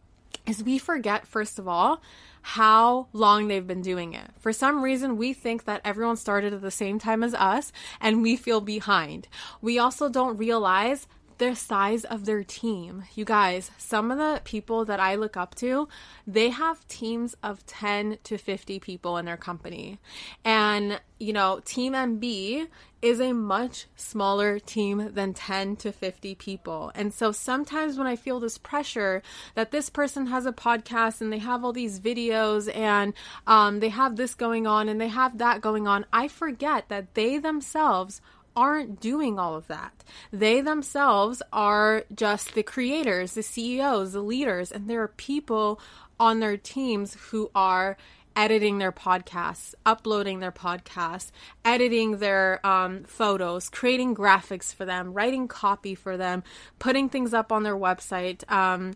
is 0.47 0.65
we 0.65 0.79
forget, 0.79 1.27
first 1.27 1.59
of 1.59 1.69
all, 1.69 2.01
how 2.51 3.09
long 3.13 3.49
they've 3.49 3.67
been 3.67 3.83
doing 3.83 4.15
it. 4.15 4.31
For 4.39 4.53
some 4.53 4.81
reason, 4.81 5.17
we 5.17 5.33
think 5.33 5.65
that 5.65 5.81
everyone 5.85 6.17
started 6.17 6.55
at 6.55 6.63
the 6.63 6.71
same 6.71 7.01
time 7.01 7.25
as 7.25 7.35
us 7.35 7.73
and 8.01 8.23
we 8.23 8.37
feel 8.37 8.61
behind. 8.61 9.27
We 9.61 9.81
also 9.81 10.09
don't 10.09 10.37
realize 10.37 11.09
the 11.39 11.57
size 11.57 12.05
of 12.05 12.25
their 12.25 12.45
team. 12.45 13.03
You 13.17 13.25
guys, 13.25 13.73
some 13.79 14.13
of 14.13 14.19
the 14.19 14.41
people 14.45 14.85
that 14.85 15.01
I 15.01 15.17
look 15.17 15.37
up 15.37 15.57
to, 15.57 15.89
they 16.25 16.51
have 16.51 16.87
teams 16.87 17.35
of 17.43 17.67
10 17.67 18.19
to 18.23 18.39
50 18.39 18.79
people 18.79 19.17
in 19.17 19.25
their 19.25 19.37
company. 19.37 19.99
And, 20.45 21.01
you 21.19 21.33
know, 21.33 21.61
Team 21.65 21.95
MB 21.95 22.69
is 23.07 23.21
a 23.21 23.33
much 23.33 23.87
smaller 23.95 24.59
team 24.59 25.13
than 25.13 25.33
10 25.33 25.77
to 25.77 25.93
50 25.93 26.35
people. 26.35 26.91
And 26.95 27.15
so 27.15 27.31
sometimes 27.31 27.97
when 27.97 28.09
I 28.09 28.17
feel 28.17 28.41
this 28.41 28.59
pressure 28.59 29.23
that 29.55 29.71
this 29.71 29.89
person 29.89 30.27
has 30.27 30.45
a 30.45 30.53
podcast 30.53 31.21
and 31.21 31.33
they 31.33 31.39
have 31.39 31.65
all 31.65 31.73
these 31.73 32.01
videos 32.01 32.75
and 32.75 33.15
um, 33.47 33.79
they 33.79 33.91
have 33.91 34.17
this 34.17 34.35
going 34.35 34.67
on 34.67 34.89
and 34.89 35.01
they 35.01 35.09
have 35.09 35.39
that 35.39 35.61
going 35.61 35.87
on, 35.87 36.05
I 36.13 36.27
forget 36.27 36.89
that 36.89 37.15
they 37.15 37.39
themselves 37.39 38.21
aren't 38.57 38.99
doing 39.01 39.39
all 39.39 39.55
of 39.55 39.69
that. 39.69 40.03
They 40.33 40.61
themselves 40.61 41.43
are 41.53 42.05
just 42.13 42.55
the 42.55 42.65
creators, 42.65 43.35
the 43.35 43.43
CEOs, 43.43 44.15
the 44.15 44.21
leaders, 44.21 44.73
and 44.73 44.91
there 44.91 45.03
are 45.03 45.09
people 45.09 45.79
on 46.19 46.41
their 46.41 46.57
teams 46.57 47.15
who 47.31 47.51
are 47.55 47.97
editing 48.37 48.79
their 48.79 48.93
podcasts, 48.93 49.75
uploading 49.87 50.41
their 50.41 50.53
podcasts, 50.53 51.31
editing 51.65 52.19
their 52.19 52.65
um, 52.65 53.03
photos, 53.05 53.69
creating 53.71 54.15
graphics 54.15 54.75
for 54.75 54.85
them, 54.85 55.15
writing 55.15 55.49
copy 55.49 55.95
for 55.95 56.17
them, 56.17 56.45
putting 56.79 57.09
things 57.09 57.33
up 57.33 57.51
on 57.51 57.63
their 57.63 57.77
website. 57.77 58.49
Um, 58.53 58.93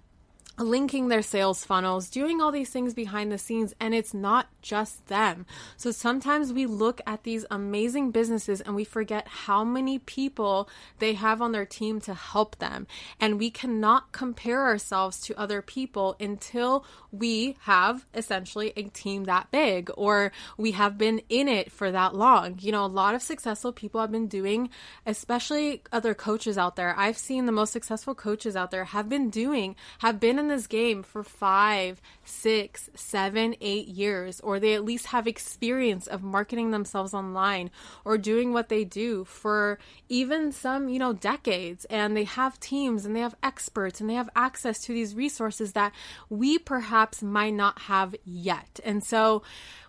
linking 0.61 1.09
their 1.09 1.23
sales 1.23 1.65
funnels, 1.65 2.09
doing 2.09 2.41
all 2.41 2.53
these 2.53 2.71
things 2.71 2.95
behind 2.95 3.33
the 3.33 3.39
scenes, 3.39 3.75
and 3.81 3.95
it's 3.95 4.15
not 4.15 4.49
just 4.63 5.07
them. 5.07 5.47
So 5.77 5.91
sometimes 5.91 6.53
we 6.53 6.67
look 6.67 7.01
at 7.07 7.23
these 7.23 7.47
amazing 7.51 8.11
businesses 8.11 8.61
and 8.61 8.75
we 8.75 8.85
forget 8.85 9.27
how 9.27 9.65
many 9.65 9.99
people 9.99 10.69
they 10.99 11.15
have 11.15 11.41
on 11.41 11.53
their 11.53 11.65
team 11.65 12.01
to 12.03 12.15
help 12.15 12.59
them. 12.59 12.87
And 13.19 13.39
we 13.39 13.51
cannot 13.51 14.13
compare 14.13 14.63
ourselves 14.63 15.21
to 15.23 15.39
other 15.39 15.63
people 15.63 16.17
until 16.21 16.85
we 17.11 17.57
have 17.61 18.07
essentially 18.15 18.73
a 18.77 18.85
team 18.85 19.25
that 19.25 19.51
big 19.51 19.91
or 19.97 20.33
we 20.57 20.73
have 20.73 20.99
been 20.99 21.23
in 21.29 21.49
it 21.49 21.73
for 21.73 21.91
that 21.91 22.15
long. 22.15 22.59
You 22.61 22.73
know, 22.73 22.85
a 22.85 22.87
lot 22.87 23.15
of 23.15 23.23
successful 23.23 23.73
people 23.73 24.01
have 24.01 24.13
been 24.13 24.29
doing, 24.29 24.71
especially 25.07 25.83
other 25.93 26.15
coaches 26.15 26.59
out 26.59 26.77
there. 26.77 26.95
I've 26.99 27.19
seen 27.19 27.47
the 27.47 27.53
most 27.53 27.73
successful 27.73 28.15
coaches 28.15 28.57
out 28.57 28.71
there 28.71 28.85
have 28.85 29.09
been 29.09 29.31
doing, 29.31 29.75
have 29.99 30.21
been 30.21 30.39
in 30.39 30.50
this 30.51 30.67
game 30.67 31.03
for 31.03 31.23
five, 31.23 32.01
six, 32.25 32.91
seven, 32.95 33.57
eight 33.61 33.89
years, 33.89 34.41
or 34.41 34.61
they 34.61 34.75
at 34.75 34.85
least 34.85 35.07
have 35.07 35.27
experience 35.27 36.07
of 36.07 36.23
marketing 36.23 36.71
themselves 36.71 37.15
online 37.15 37.71
or 38.05 38.19
doing 38.19 38.53
what 38.53 38.69
they 38.69 38.85
do 38.85 39.25
for 39.25 39.79
even 40.09 40.53
some, 40.53 40.89
you 40.89 40.99
know, 40.99 41.13
decades. 41.13 41.85
And 41.87 42.17
they 42.17 42.25
have 42.25 42.61
teams 42.61 43.07
and 43.07 43.17
they 43.17 43.21
have 43.21 43.35
experts 43.43 44.01
and 44.01 44.11
they 44.11 44.15
have 44.15 44.31
access 44.37 44.81
to 44.83 44.93
these 44.93 45.15
resources 45.15 45.73
that 45.73 45.93
we 46.29 46.59
perhaps 46.59 47.23
might 47.23 47.55
not 47.55 47.81
have 47.83 48.15
yet. 48.25 48.81
And 48.85 49.03
so, 49.03 49.43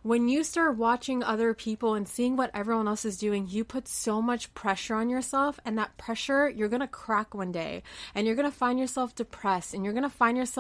when 0.04 0.28
you 0.28 0.44
start 0.44 0.78
watching 0.78 1.22
other 1.22 1.54
people 1.54 1.94
and 1.94 2.08
seeing 2.08 2.36
what 2.36 2.50
everyone 2.56 2.88
else 2.88 3.06
is 3.06 3.20
doing, 3.20 3.48
you 3.48 3.64
put 3.64 3.88
so 3.88 4.20
much 4.20 4.52
pressure 4.56 4.96
on 4.96 5.10
yourself, 5.10 5.60
and 5.64 5.78
that 5.78 5.96
pressure, 5.98 6.50
you're 6.50 6.70
gonna 6.70 6.88
crack 6.88 7.36
one 7.36 7.52
day, 7.52 7.84
and 8.16 8.26
you're 8.26 8.36
gonna 8.36 8.50
find 8.50 8.80
yourself 8.80 9.14
depressed, 9.14 9.76
and 9.76 9.86
you're 9.86 9.94
gonna 9.94 10.10
find 10.10 10.38
yourself 10.38 10.51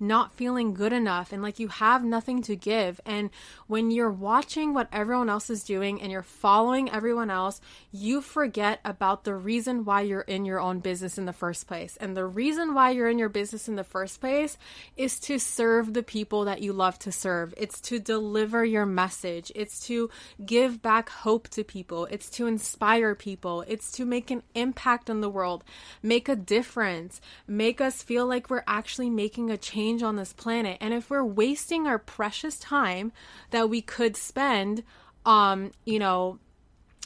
not 0.00 0.34
feeling 0.34 0.74
good 0.74 0.92
enough, 0.92 1.32
and 1.32 1.42
like 1.42 1.58
you 1.58 1.68
have 1.68 2.04
nothing 2.04 2.42
to 2.42 2.56
give. 2.56 3.00
And 3.04 3.30
when 3.66 3.90
you're 3.90 4.10
watching 4.10 4.74
what 4.74 4.88
everyone 4.92 5.28
else 5.28 5.50
is 5.50 5.64
doing 5.64 6.00
and 6.00 6.12
you're 6.12 6.22
following 6.22 6.90
everyone 6.90 7.30
else, 7.30 7.60
you 7.90 8.20
forget 8.20 8.80
about 8.84 9.24
the 9.24 9.34
reason 9.34 9.84
why 9.84 10.02
you're 10.02 10.20
in 10.20 10.44
your 10.44 10.60
own 10.60 10.80
business 10.80 11.18
in 11.18 11.24
the 11.24 11.32
first 11.32 11.66
place. 11.66 11.96
And 12.00 12.16
the 12.16 12.26
reason 12.26 12.74
why 12.74 12.90
you're 12.90 13.08
in 13.08 13.18
your 13.18 13.28
business 13.28 13.68
in 13.68 13.76
the 13.76 13.84
first 13.84 14.20
place 14.20 14.56
is 14.96 15.18
to 15.20 15.38
serve 15.38 15.94
the 15.94 16.02
people 16.02 16.44
that 16.44 16.62
you 16.62 16.72
love 16.72 16.98
to 17.00 17.12
serve, 17.12 17.54
it's 17.56 17.80
to 17.82 17.98
deliver 17.98 18.64
your 18.64 18.86
message. 18.86 19.50
It's 19.54 19.86
to 19.86 20.10
give 20.44 20.82
back 20.82 21.08
hope 21.08 21.48
to 21.50 21.64
people. 21.64 22.06
It's 22.10 22.30
to 22.30 22.46
inspire 22.46 23.14
people. 23.14 23.64
It's 23.66 23.90
to 23.92 24.04
make 24.04 24.30
an 24.30 24.42
impact 24.54 25.08
on 25.08 25.20
the 25.20 25.30
world, 25.30 25.64
make 26.02 26.28
a 26.28 26.36
difference, 26.36 27.20
make 27.46 27.80
us 27.80 28.02
feel 28.02 28.26
like 28.26 28.50
we're 28.50 28.64
actually 28.66 29.08
making 29.08 29.21
a 29.50 29.56
change 29.56 30.02
on 30.02 30.16
this 30.16 30.32
planet. 30.32 30.78
And 30.80 30.92
if 30.92 31.10
we're 31.10 31.24
wasting 31.24 31.86
our 31.86 31.98
precious 31.98 32.58
time 32.58 33.12
that 33.50 33.70
we 33.70 33.80
could 33.80 34.16
spend, 34.16 34.82
um, 35.24 35.70
you 35.84 35.98
know, 35.98 36.38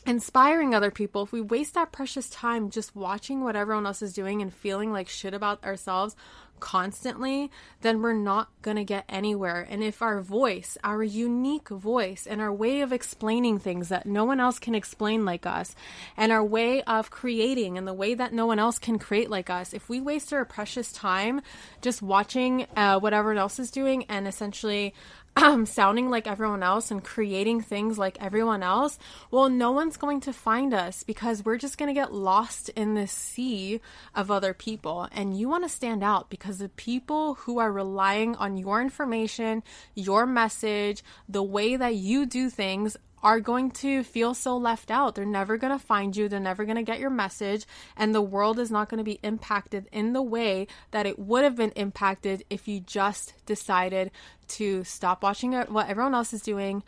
inspiring 0.06 0.75
other 0.75 0.90
people, 0.90 1.23
if 1.23 1.32
we 1.32 1.40
waste 1.40 1.75
that 1.75 1.92
precious 1.92 2.30
time 2.30 2.70
just 2.70 2.96
watching 2.96 3.42
what 3.42 3.56
everyone 3.56 3.87
else 3.87 4.02
is 4.02 4.12
doing 4.12 4.40
and 4.40 4.52
feeling 4.52 4.92
like 4.92 5.08
shit 5.08 5.35
about 5.35 5.62
ourselves, 5.64 6.16
constantly, 6.60 7.50
then 7.80 8.02
we're 8.02 8.12
not 8.12 8.48
going 8.62 8.76
to 8.76 8.84
get 8.84 9.04
anywhere. 9.08 9.66
And 9.68 9.82
if 9.82 10.02
our 10.02 10.20
voice, 10.20 10.76
our 10.82 11.02
unique 11.02 11.68
voice, 11.68 12.26
and 12.26 12.40
our 12.40 12.52
way 12.52 12.80
of 12.80 12.92
explaining 12.92 13.58
things 13.58 13.88
that 13.88 14.06
no 14.06 14.25
one 14.25 14.40
else 14.40 14.58
can 14.58 14.75
explain 14.75 15.25
like 15.25 15.46
us, 15.46 15.75
and 16.16 16.32
our 16.32 16.44
way 16.44 16.82
of 16.82 17.10
creating 17.10 17.78
and 17.78 17.86
the 17.86 17.94
way 17.94 18.14
that 18.14 18.32
no 18.32 18.46
one 18.46 18.58
else 18.58 18.78
can 18.78 18.98
create 18.98 19.30
like 19.30 19.50
us, 19.50 19.72
if 19.72 19.88
we 19.88 20.00
waste 20.00 20.32
our 20.32 20.44
precious 20.44 20.92
time 20.92 21.40
just 21.80 22.02
watching 22.02 22.66
uh, 22.76 22.98
what 22.98 23.12
everyone 23.12 23.38
else 23.38 23.58
is 23.58 23.70
doing 23.70 24.04
and 24.08 24.26
essentially 24.26 24.94
um, 25.36 25.66
sounding 25.66 26.08
like 26.08 26.26
everyone 26.26 26.62
else 26.62 26.90
and 26.90 27.04
creating 27.04 27.60
things 27.60 27.98
like 27.98 28.16
everyone 28.20 28.62
else, 28.62 28.98
well, 29.30 29.50
no 29.50 29.70
one's 29.70 29.98
going 29.98 30.20
to 30.22 30.32
find 30.32 30.72
us 30.72 31.02
because 31.02 31.44
we're 31.44 31.58
just 31.58 31.76
going 31.76 31.88
to 31.88 32.00
get 32.00 32.12
lost 32.12 32.70
in 32.70 32.94
this 32.94 33.12
sea 33.12 33.80
of 34.14 34.30
other 34.30 34.54
people. 34.54 35.08
And 35.12 35.38
you 35.38 35.48
want 35.48 35.64
to 35.64 35.68
stand 35.68 36.02
out 36.02 36.30
because 36.30 36.45
the 36.52 36.68
people 36.68 37.34
who 37.34 37.58
are 37.58 37.72
relying 37.72 38.34
on 38.36 38.56
your 38.56 38.80
information, 38.80 39.62
your 39.94 40.26
message, 40.26 41.02
the 41.28 41.42
way 41.42 41.76
that 41.76 41.94
you 41.94 42.26
do 42.26 42.50
things 42.50 42.96
are 43.22 43.40
going 43.40 43.70
to 43.70 44.04
feel 44.04 44.34
so 44.34 44.56
left 44.56 44.90
out. 44.90 45.14
They're 45.14 45.24
never 45.24 45.56
going 45.56 45.76
to 45.76 45.84
find 45.84 46.16
you. 46.16 46.28
They're 46.28 46.38
never 46.38 46.64
going 46.64 46.76
to 46.76 46.82
get 46.82 47.00
your 47.00 47.10
message. 47.10 47.66
And 47.96 48.14
the 48.14 48.22
world 48.22 48.58
is 48.58 48.70
not 48.70 48.88
going 48.88 48.98
to 48.98 49.04
be 49.04 49.18
impacted 49.22 49.88
in 49.90 50.12
the 50.12 50.22
way 50.22 50.68
that 50.92 51.06
it 51.06 51.18
would 51.18 51.42
have 51.42 51.56
been 51.56 51.72
impacted 51.72 52.44
if 52.50 52.68
you 52.68 52.80
just 52.80 53.34
decided 53.44 54.10
to 54.48 54.84
stop 54.84 55.22
watching 55.22 55.54
what 55.54 55.88
everyone 55.88 56.14
else 56.14 56.32
is 56.32 56.42
doing. 56.42 56.82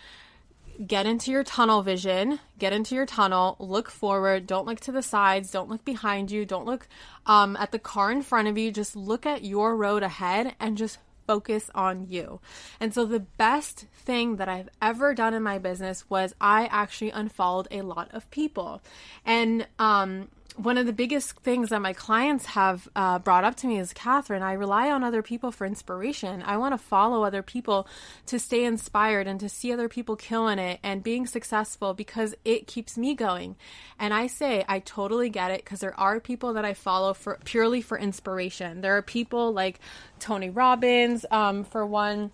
Get 0.87 1.07
into 1.07 1.33
your 1.33 1.43
tunnel 1.43 1.83
vision, 1.83 2.39
get 2.59 2.73
into 2.73 2.95
your 2.95 3.07
tunnel, 3.07 3.57
look 3.59 3.91
forward, 3.91 4.47
don't 4.47 4.67
look 4.67 4.79
to 4.81 4.93
the 4.93 5.03
sides, 5.03 5.51
don't 5.51 5.69
look 5.69 5.85
behind 5.85 6.31
you, 6.31 6.47
don't 6.47 6.67
look 6.67 6.87
um, 7.27 7.57
at 7.57 7.73
the 7.73 7.81
car 7.81 8.13
in 8.13 8.23
front 8.23 8.47
of 8.47 8.57
you, 8.57 8.71
just 8.71 8.95
look 8.95 9.27
at 9.27 9.45
your 9.45 9.77
road 9.77 10.05
ahead 10.05 10.55
and 10.61 10.77
just 10.77 10.99
focus 11.27 11.71
on 11.75 12.07
you. 12.09 12.41
And 12.81 12.95
so 12.95 13.05
the 13.05 13.21
best 13.21 13.87
thing 13.93 14.37
that 14.37 14.49
I've 14.49 14.71
ever 14.81 15.15
done 15.15 15.35
in 15.35 15.43
my 15.43 15.59
business 15.59 16.09
was 16.09 16.35
I 16.41 16.67
actually 16.67 17.11
unfollowed 17.11 17.69
a 17.71 17.83
lot 17.83 18.09
of 18.13 18.31
people. 18.31 18.81
And 19.25 19.67
um 19.79 20.29
one 20.59 20.77
of 20.77 20.87
the 20.87 20.93
biggest 20.93 21.39
things 21.39 21.69
that 21.69 21.81
my 21.81 21.93
clients 21.93 22.47
have 22.47 22.89
uh, 22.97 23.21
brought 23.21 23.45
up 23.45 23.55
to 23.57 23.67
me 23.69 23.79
is 23.79 23.95
Kathrin, 23.95 24.43
I 24.43 24.55
rely 24.55 24.91
on 24.91 25.05
other 25.05 25.23
people 25.23 25.53
for 25.53 25.65
inspiration. 25.65 26.43
I 26.43 26.57
want 26.57 26.75
to 26.75 26.79
follow 26.79 27.23
other 27.23 27.43
people 27.43 27.87
to 28.27 28.41
stay 28.41 28.65
inspired 28.65 29.29
and 29.29 29.39
to 29.39 29.49
see 29.49 29.73
other 29.73 29.89
people 29.89 30.17
killing 30.17 30.59
it 30.59 30.81
and 30.83 31.03
being 31.03 31.27
successful 31.27 31.95
because 31.95 32.35
it 32.45 32.67
keeps 32.67 32.99
me 32.99 33.15
going. 33.15 33.55
And 34.01 34.13
I 34.13 34.27
say, 34.27 34.65
I 34.69 34.81
totally 34.81 35.31
get 35.31 35.53
it 35.53 35.65
because 35.65 35.79
there 35.79 35.99
are 35.99 36.19
people 36.19 36.55
that 36.55 36.65
I 36.65 36.75
follow 36.75 37.15
for 37.15 37.39
purely 37.45 37.81
for 37.81 37.97
inspiration. 37.97 38.81
There 38.81 38.97
are 38.97 39.03
people 39.03 39.53
like 39.53 39.79
Tony 40.19 40.51
Robbins, 40.51 41.25
um, 41.31 41.63
for 41.63 41.87
one 41.87 42.33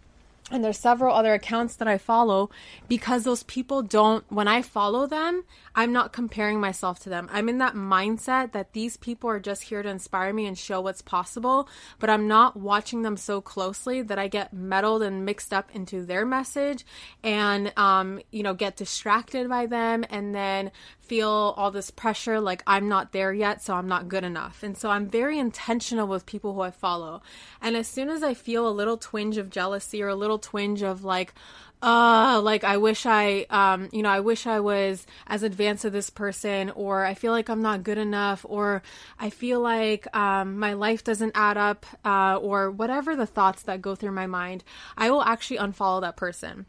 and 0.51 0.63
there's 0.63 0.79
several 0.79 1.15
other 1.15 1.33
accounts 1.33 1.77
that 1.77 1.89
I 1.89 1.97
follow 1.97 2.51
because 2.87 3.25
those 3.25 3.45
people 3.45 3.83
don't 3.83 4.31
when 4.31 4.47
I 4.47 4.61
follow 4.61 5.07
them, 5.07 5.45
I'm 5.75 5.93
not 5.93 6.13
comparing 6.13 6.61
myself 6.61 7.01
to 7.01 7.09
them. 7.09 7.31
I'm 7.33 7.49
in 7.49 7.59
that 7.59 7.75
mindset 7.75 8.53
that 8.53 8.75
these 8.75 8.99
people 8.99 9.31
are 9.31 9.41
just 9.41 9.65
here 9.65 9.83
to 9.83 9.89
inspire 9.89 10.35
me 10.35 10.47
and 10.47 10.57
show 10.57 10.83
what's 10.83 11.01
possible, 11.01 11.67
but 11.99 12.11
I'm 12.11 12.29
not 12.29 12.57
watching 12.57 13.03
them 13.03 13.17
so 13.17 13.41
closely 13.41 14.03
that 14.03 14.19
I 14.19 14.29
get 14.29 14.53
meddled 14.53 15.03
and 15.03 15.25
mixed 15.25 15.55
up 15.55 15.71
into 15.75 16.05
their 16.05 16.27
message 16.27 16.85
and 17.23 17.73
um, 17.79 18.21
you 18.31 18.43
know, 18.43 18.53
get 18.53 18.77
distracted 18.77 19.49
by 19.49 19.65
them 19.65 20.05
and 20.11 20.35
then 20.35 20.71
feel 21.05 21.55
all 21.57 21.71
this 21.71 21.91
pressure 21.91 22.41
like 22.41 22.63
I'm 22.67 22.89
not 22.89 23.13
there 23.13 23.33
yet, 23.33 23.63
so 23.63 23.75
I'm 23.75 23.89
not 23.89 24.09
good 24.09 24.25
enough. 24.25 24.63
And 24.63 24.77
so 24.77 24.91
I'm 24.91 25.09
very 25.09 25.39
intentional 25.39 26.09
with 26.09 26.27
people 26.27 26.55
who 26.55 26.61
I 26.61 26.71
follow. 26.71 27.23
And 27.61 27.77
as 27.77 27.87
soon 27.87 28.09
as 28.09 28.23
I 28.23 28.35
feel 28.35 28.69
a 28.69 28.71
little 28.71 28.97
twinge 28.97 29.37
of 29.37 29.51
jealousy 29.51 30.03
or 30.03 30.09
a 30.09 30.15
little 30.15 30.39
twinge 30.39 30.83
of 30.83 31.05
like, 31.05 31.35
uh 31.83 32.41
like 32.43 32.65
i 32.65 32.79
wish 32.79 33.05
i 33.05 33.45
um 33.51 33.91
you 33.93 34.03
know 34.03 34.09
i 34.09 34.21
wish 34.21 34.47
i 34.47 34.59
was 34.59 35.07
as 35.27 35.43
advanced 35.43 35.85
as 35.85 35.93
this 35.93 36.09
person 36.09 36.71
or 36.71 37.05
i 37.05 37.13
feel 37.13 37.31
like 37.31 37.51
i'm 37.51 37.61
not 37.61 37.83
good 37.83 37.99
enough 37.99 38.47
or 38.49 38.83
i 39.21 39.29
feel 39.29 39.61
like 39.61 40.07
um 40.17 40.59
my 40.59 40.73
life 40.73 41.05
doesn't 41.05 41.33
add 41.35 41.59
up 41.59 41.85
uh 42.03 42.39
or 42.41 42.71
whatever 42.71 43.15
the 43.15 43.27
thoughts 43.27 43.63
that 43.63 43.83
go 43.83 43.95
through 43.95 44.13
my 44.13 44.27
mind 44.27 44.65
i 44.97 45.11
will 45.11 45.23
actually 45.23 45.59
unfollow 45.59 46.01
that 46.01 46.17
person 46.17 46.65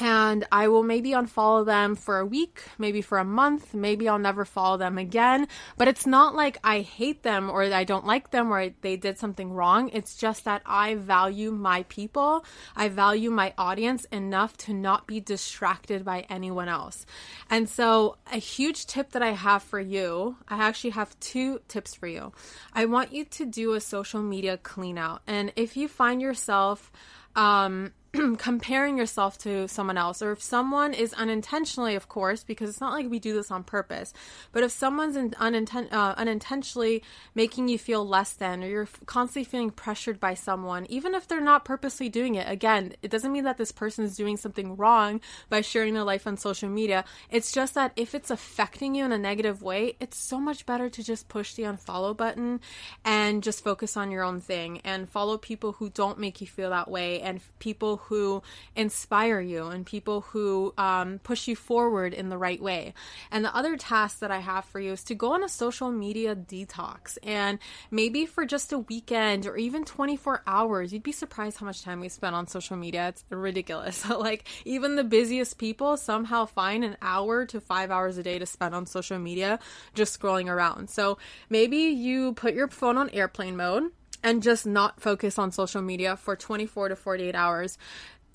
and 0.00 0.46
I 0.50 0.68
will 0.68 0.82
maybe 0.82 1.10
unfollow 1.10 1.64
them 1.66 1.94
for 1.94 2.18
a 2.18 2.26
week, 2.26 2.62
maybe 2.78 3.02
for 3.02 3.18
a 3.18 3.24
month, 3.24 3.74
maybe 3.74 4.08
I'll 4.08 4.18
never 4.18 4.44
follow 4.44 4.78
them 4.78 4.96
again. 4.96 5.46
But 5.76 5.88
it's 5.88 6.06
not 6.06 6.34
like 6.34 6.58
I 6.64 6.80
hate 6.80 7.22
them 7.22 7.50
or 7.50 7.64
I 7.64 7.84
don't 7.84 8.06
like 8.06 8.30
them 8.30 8.52
or 8.52 8.70
they 8.80 8.96
did 8.96 9.18
something 9.18 9.52
wrong. 9.52 9.90
It's 9.92 10.16
just 10.16 10.44
that 10.46 10.62
I 10.64 10.94
value 10.94 11.50
my 11.50 11.82
people, 11.84 12.44
I 12.74 12.88
value 12.88 13.30
my 13.30 13.52
audience 13.58 14.04
enough 14.06 14.56
to 14.58 14.72
not 14.72 15.06
be 15.06 15.20
distracted 15.20 16.04
by 16.04 16.26
anyone 16.30 16.68
else. 16.68 17.04
And 17.50 17.68
so, 17.68 18.16
a 18.32 18.38
huge 18.38 18.86
tip 18.86 19.10
that 19.12 19.22
I 19.22 19.32
have 19.32 19.62
for 19.62 19.80
you, 19.80 20.36
I 20.48 20.66
actually 20.66 20.90
have 20.90 21.18
two 21.20 21.60
tips 21.68 21.94
for 21.94 22.06
you. 22.06 22.32
I 22.72 22.86
want 22.86 23.12
you 23.12 23.24
to 23.26 23.44
do 23.44 23.74
a 23.74 23.80
social 23.80 24.22
media 24.22 24.56
clean 24.56 24.96
out. 24.96 25.20
And 25.26 25.52
if 25.56 25.76
you 25.76 25.88
find 25.88 26.22
yourself, 26.22 26.90
um, 27.36 27.92
comparing 28.38 28.98
yourself 28.98 29.38
to 29.38 29.68
someone 29.68 29.96
else, 29.96 30.20
or 30.20 30.32
if 30.32 30.42
someone 30.42 30.92
is 30.92 31.14
unintentionally, 31.14 31.94
of 31.94 32.08
course, 32.08 32.42
because 32.42 32.68
it's 32.68 32.80
not 32.80 32.92
like 32.92 33.08
we 33.08 33.20
do 33.20 33.32
this 33.32 33.52
on 33.52 33.62
purpose, 33.62 34.12
but 34.50 34.64
if 34.64 34.72
someone's 34.72 35.16
uninten- 35.16 35.92
uh, 35.92 36.14
unintentionally 36.16 37.04
making 37.36 37.68
you 37.68 37.78
feel 37.78 38.04
less 38.04 38.32
than, 38.32 38.64
or 38.64 38.66
you're 38.66 38.88
constantly 39.06 39.44
feeling 39.44 39.70
pressured 39.70 40.18
by 40.18 40.34
someone, 40.34 40.86
even 40.88 41.14
if 41.14 41.28
they're 41.28 41.40
not 41.40 41.64
purposely 41.64 42.08
doing 42.08 42.34
it, 42.34 42.50
again, 42.50 42.94
it 43.00 43.12
doesn't 43.12 43.30
mean 43.30 43.44
that 43.44 43.58
this 43.58 43.70
person 43.70 44.04
is 44.04 44.16
doing 44.16 44.36
something 44.36 44.76
wrong 44.76 45.20
by 45.48 45.60
sharing 45.60 45.94
their 45.94 46.02
life 46.02 46.26
on 46.26 46.36
social 46.36 46.68
media. 46.68 47.04
It's 47.30 47.52
just 47.52 47.74
that 47.74 47.92
if 47.94 48.14
it's 48.14 48.30
affecting 48.30 48.96
you 48.96 49.04
in 49.04 49.12
a 49.12 49.18
negative 49.18 49.62
way, 49.62 49.96
it's 50.00 50.18
so 50.18 50.40
much 50.40 50.66
better 50.66 50.90
to 50.90 51.04
just 51.04 51.28
push 51.28 51.54
the 51.54 51.62
unfollow 51.62 52.16
button 52.16 52.60
and 53.04 53.40
just 53.40 53.62
focus 53.62 53.96
on 53.96 54.10
your 54.10 54.24
own 54.24 54.40
thing 54.40 54.80
and 54.82 55.08
follow 55.08 55.38
people 55.38 55.72
who 55.72 55.90
don't 55.90 56.18
make 56.18 56.40
you 56.40 56.48
feel 56.48 56.70
that 56.70 56.90
way 56.90 57.20
and 57.20 57.40
people 57.60 57.99
who 58.08 58.42
inspire 58.76 59.40
you 59.40 59.66
and 59.66 59.86
people 59.86 60.22
who 60.22 60.74
um, 60.78 61.20
push 61.22 61.48
you 61.48 61.56
forward 61.56 62.14
in 62.14 62.28
the 62.28 62.38
right 62.38 62.60
way. 62.60 62.94
And 63.30 63.44
the 63.44 63.54
other 63.54 63.76
task 63.76 64.20
that 64.20 64.30
I 64.30 64.38
have 64.38 64.64
for 64.64 64.80
you 64.80 64.92
is 64.92 65.04
to 65.04 65.14
go 65.14 65.32
on 65.32 65.44
a 65.44 65.48
social 65.48 65.90
media 65.90 66.34
detox 66.34 67.18
and 67.22 67.58
maybe 67.90 68.26
for 68.26 68.44
just 68.44 68.72
a 68.72 68.78
weekend 68.78 69.46
or 69.46 69.56
even 69.56 69.84
24 69.84 70.42
hours. 70.46 70.92
You'd 70.92 71.02
be 71.02 71.12
surprised 71.12 71.58
how 71.58 71.66
much 71.66 71.82
time 71.82 72.00
we 72.00 72.08
spend 72.08 72.34
on 72.34 72.46
social 72.46 72.76
media. 72.76 73.08
It's 73.08 73.24
ridiculous. 73.30 74.08
like, 74.08 74.46
even 74.64 74.96
the 74.96 75.04
busiest 75.04 75.58
people 75.58 75.96
somehow 75.96 76.46
find 76.46 76.84
an 76.84 76.96
hour 77.02 77.46
to 77.46 77.60
five 77.60 77.90
hours 77.90 78.18
a 78.18 78.22
day 78.22 78.38
to 78.38 78.46
spend 78.46 78.74
on 78.74 78.86
social 78.86 79.18
media 79.18 79.58
just 79.94 80.18
scrolling 80.18 80.48
around. 80.48 80.90
So 80.90 81.18
maybe 81.48 81.76
you 81.76 82.34
put 82.34 82.54
your 82.54 82.68
phone 82.68 82.96
on 82.96 83.10
airplane 83.10 83.56
mode 83.56 83.90
and 84.22 84.42
just 84.42 84.66
not 84.66 85.00
focus 85.00 85.38
on 85.38 85.52
social 85.52 85.82
media 85.82 86.16
for 86.16 86.36
24 86.36 86.90
to 86.90 86.96
48 86.96 87.34
hours, 87.34 87.78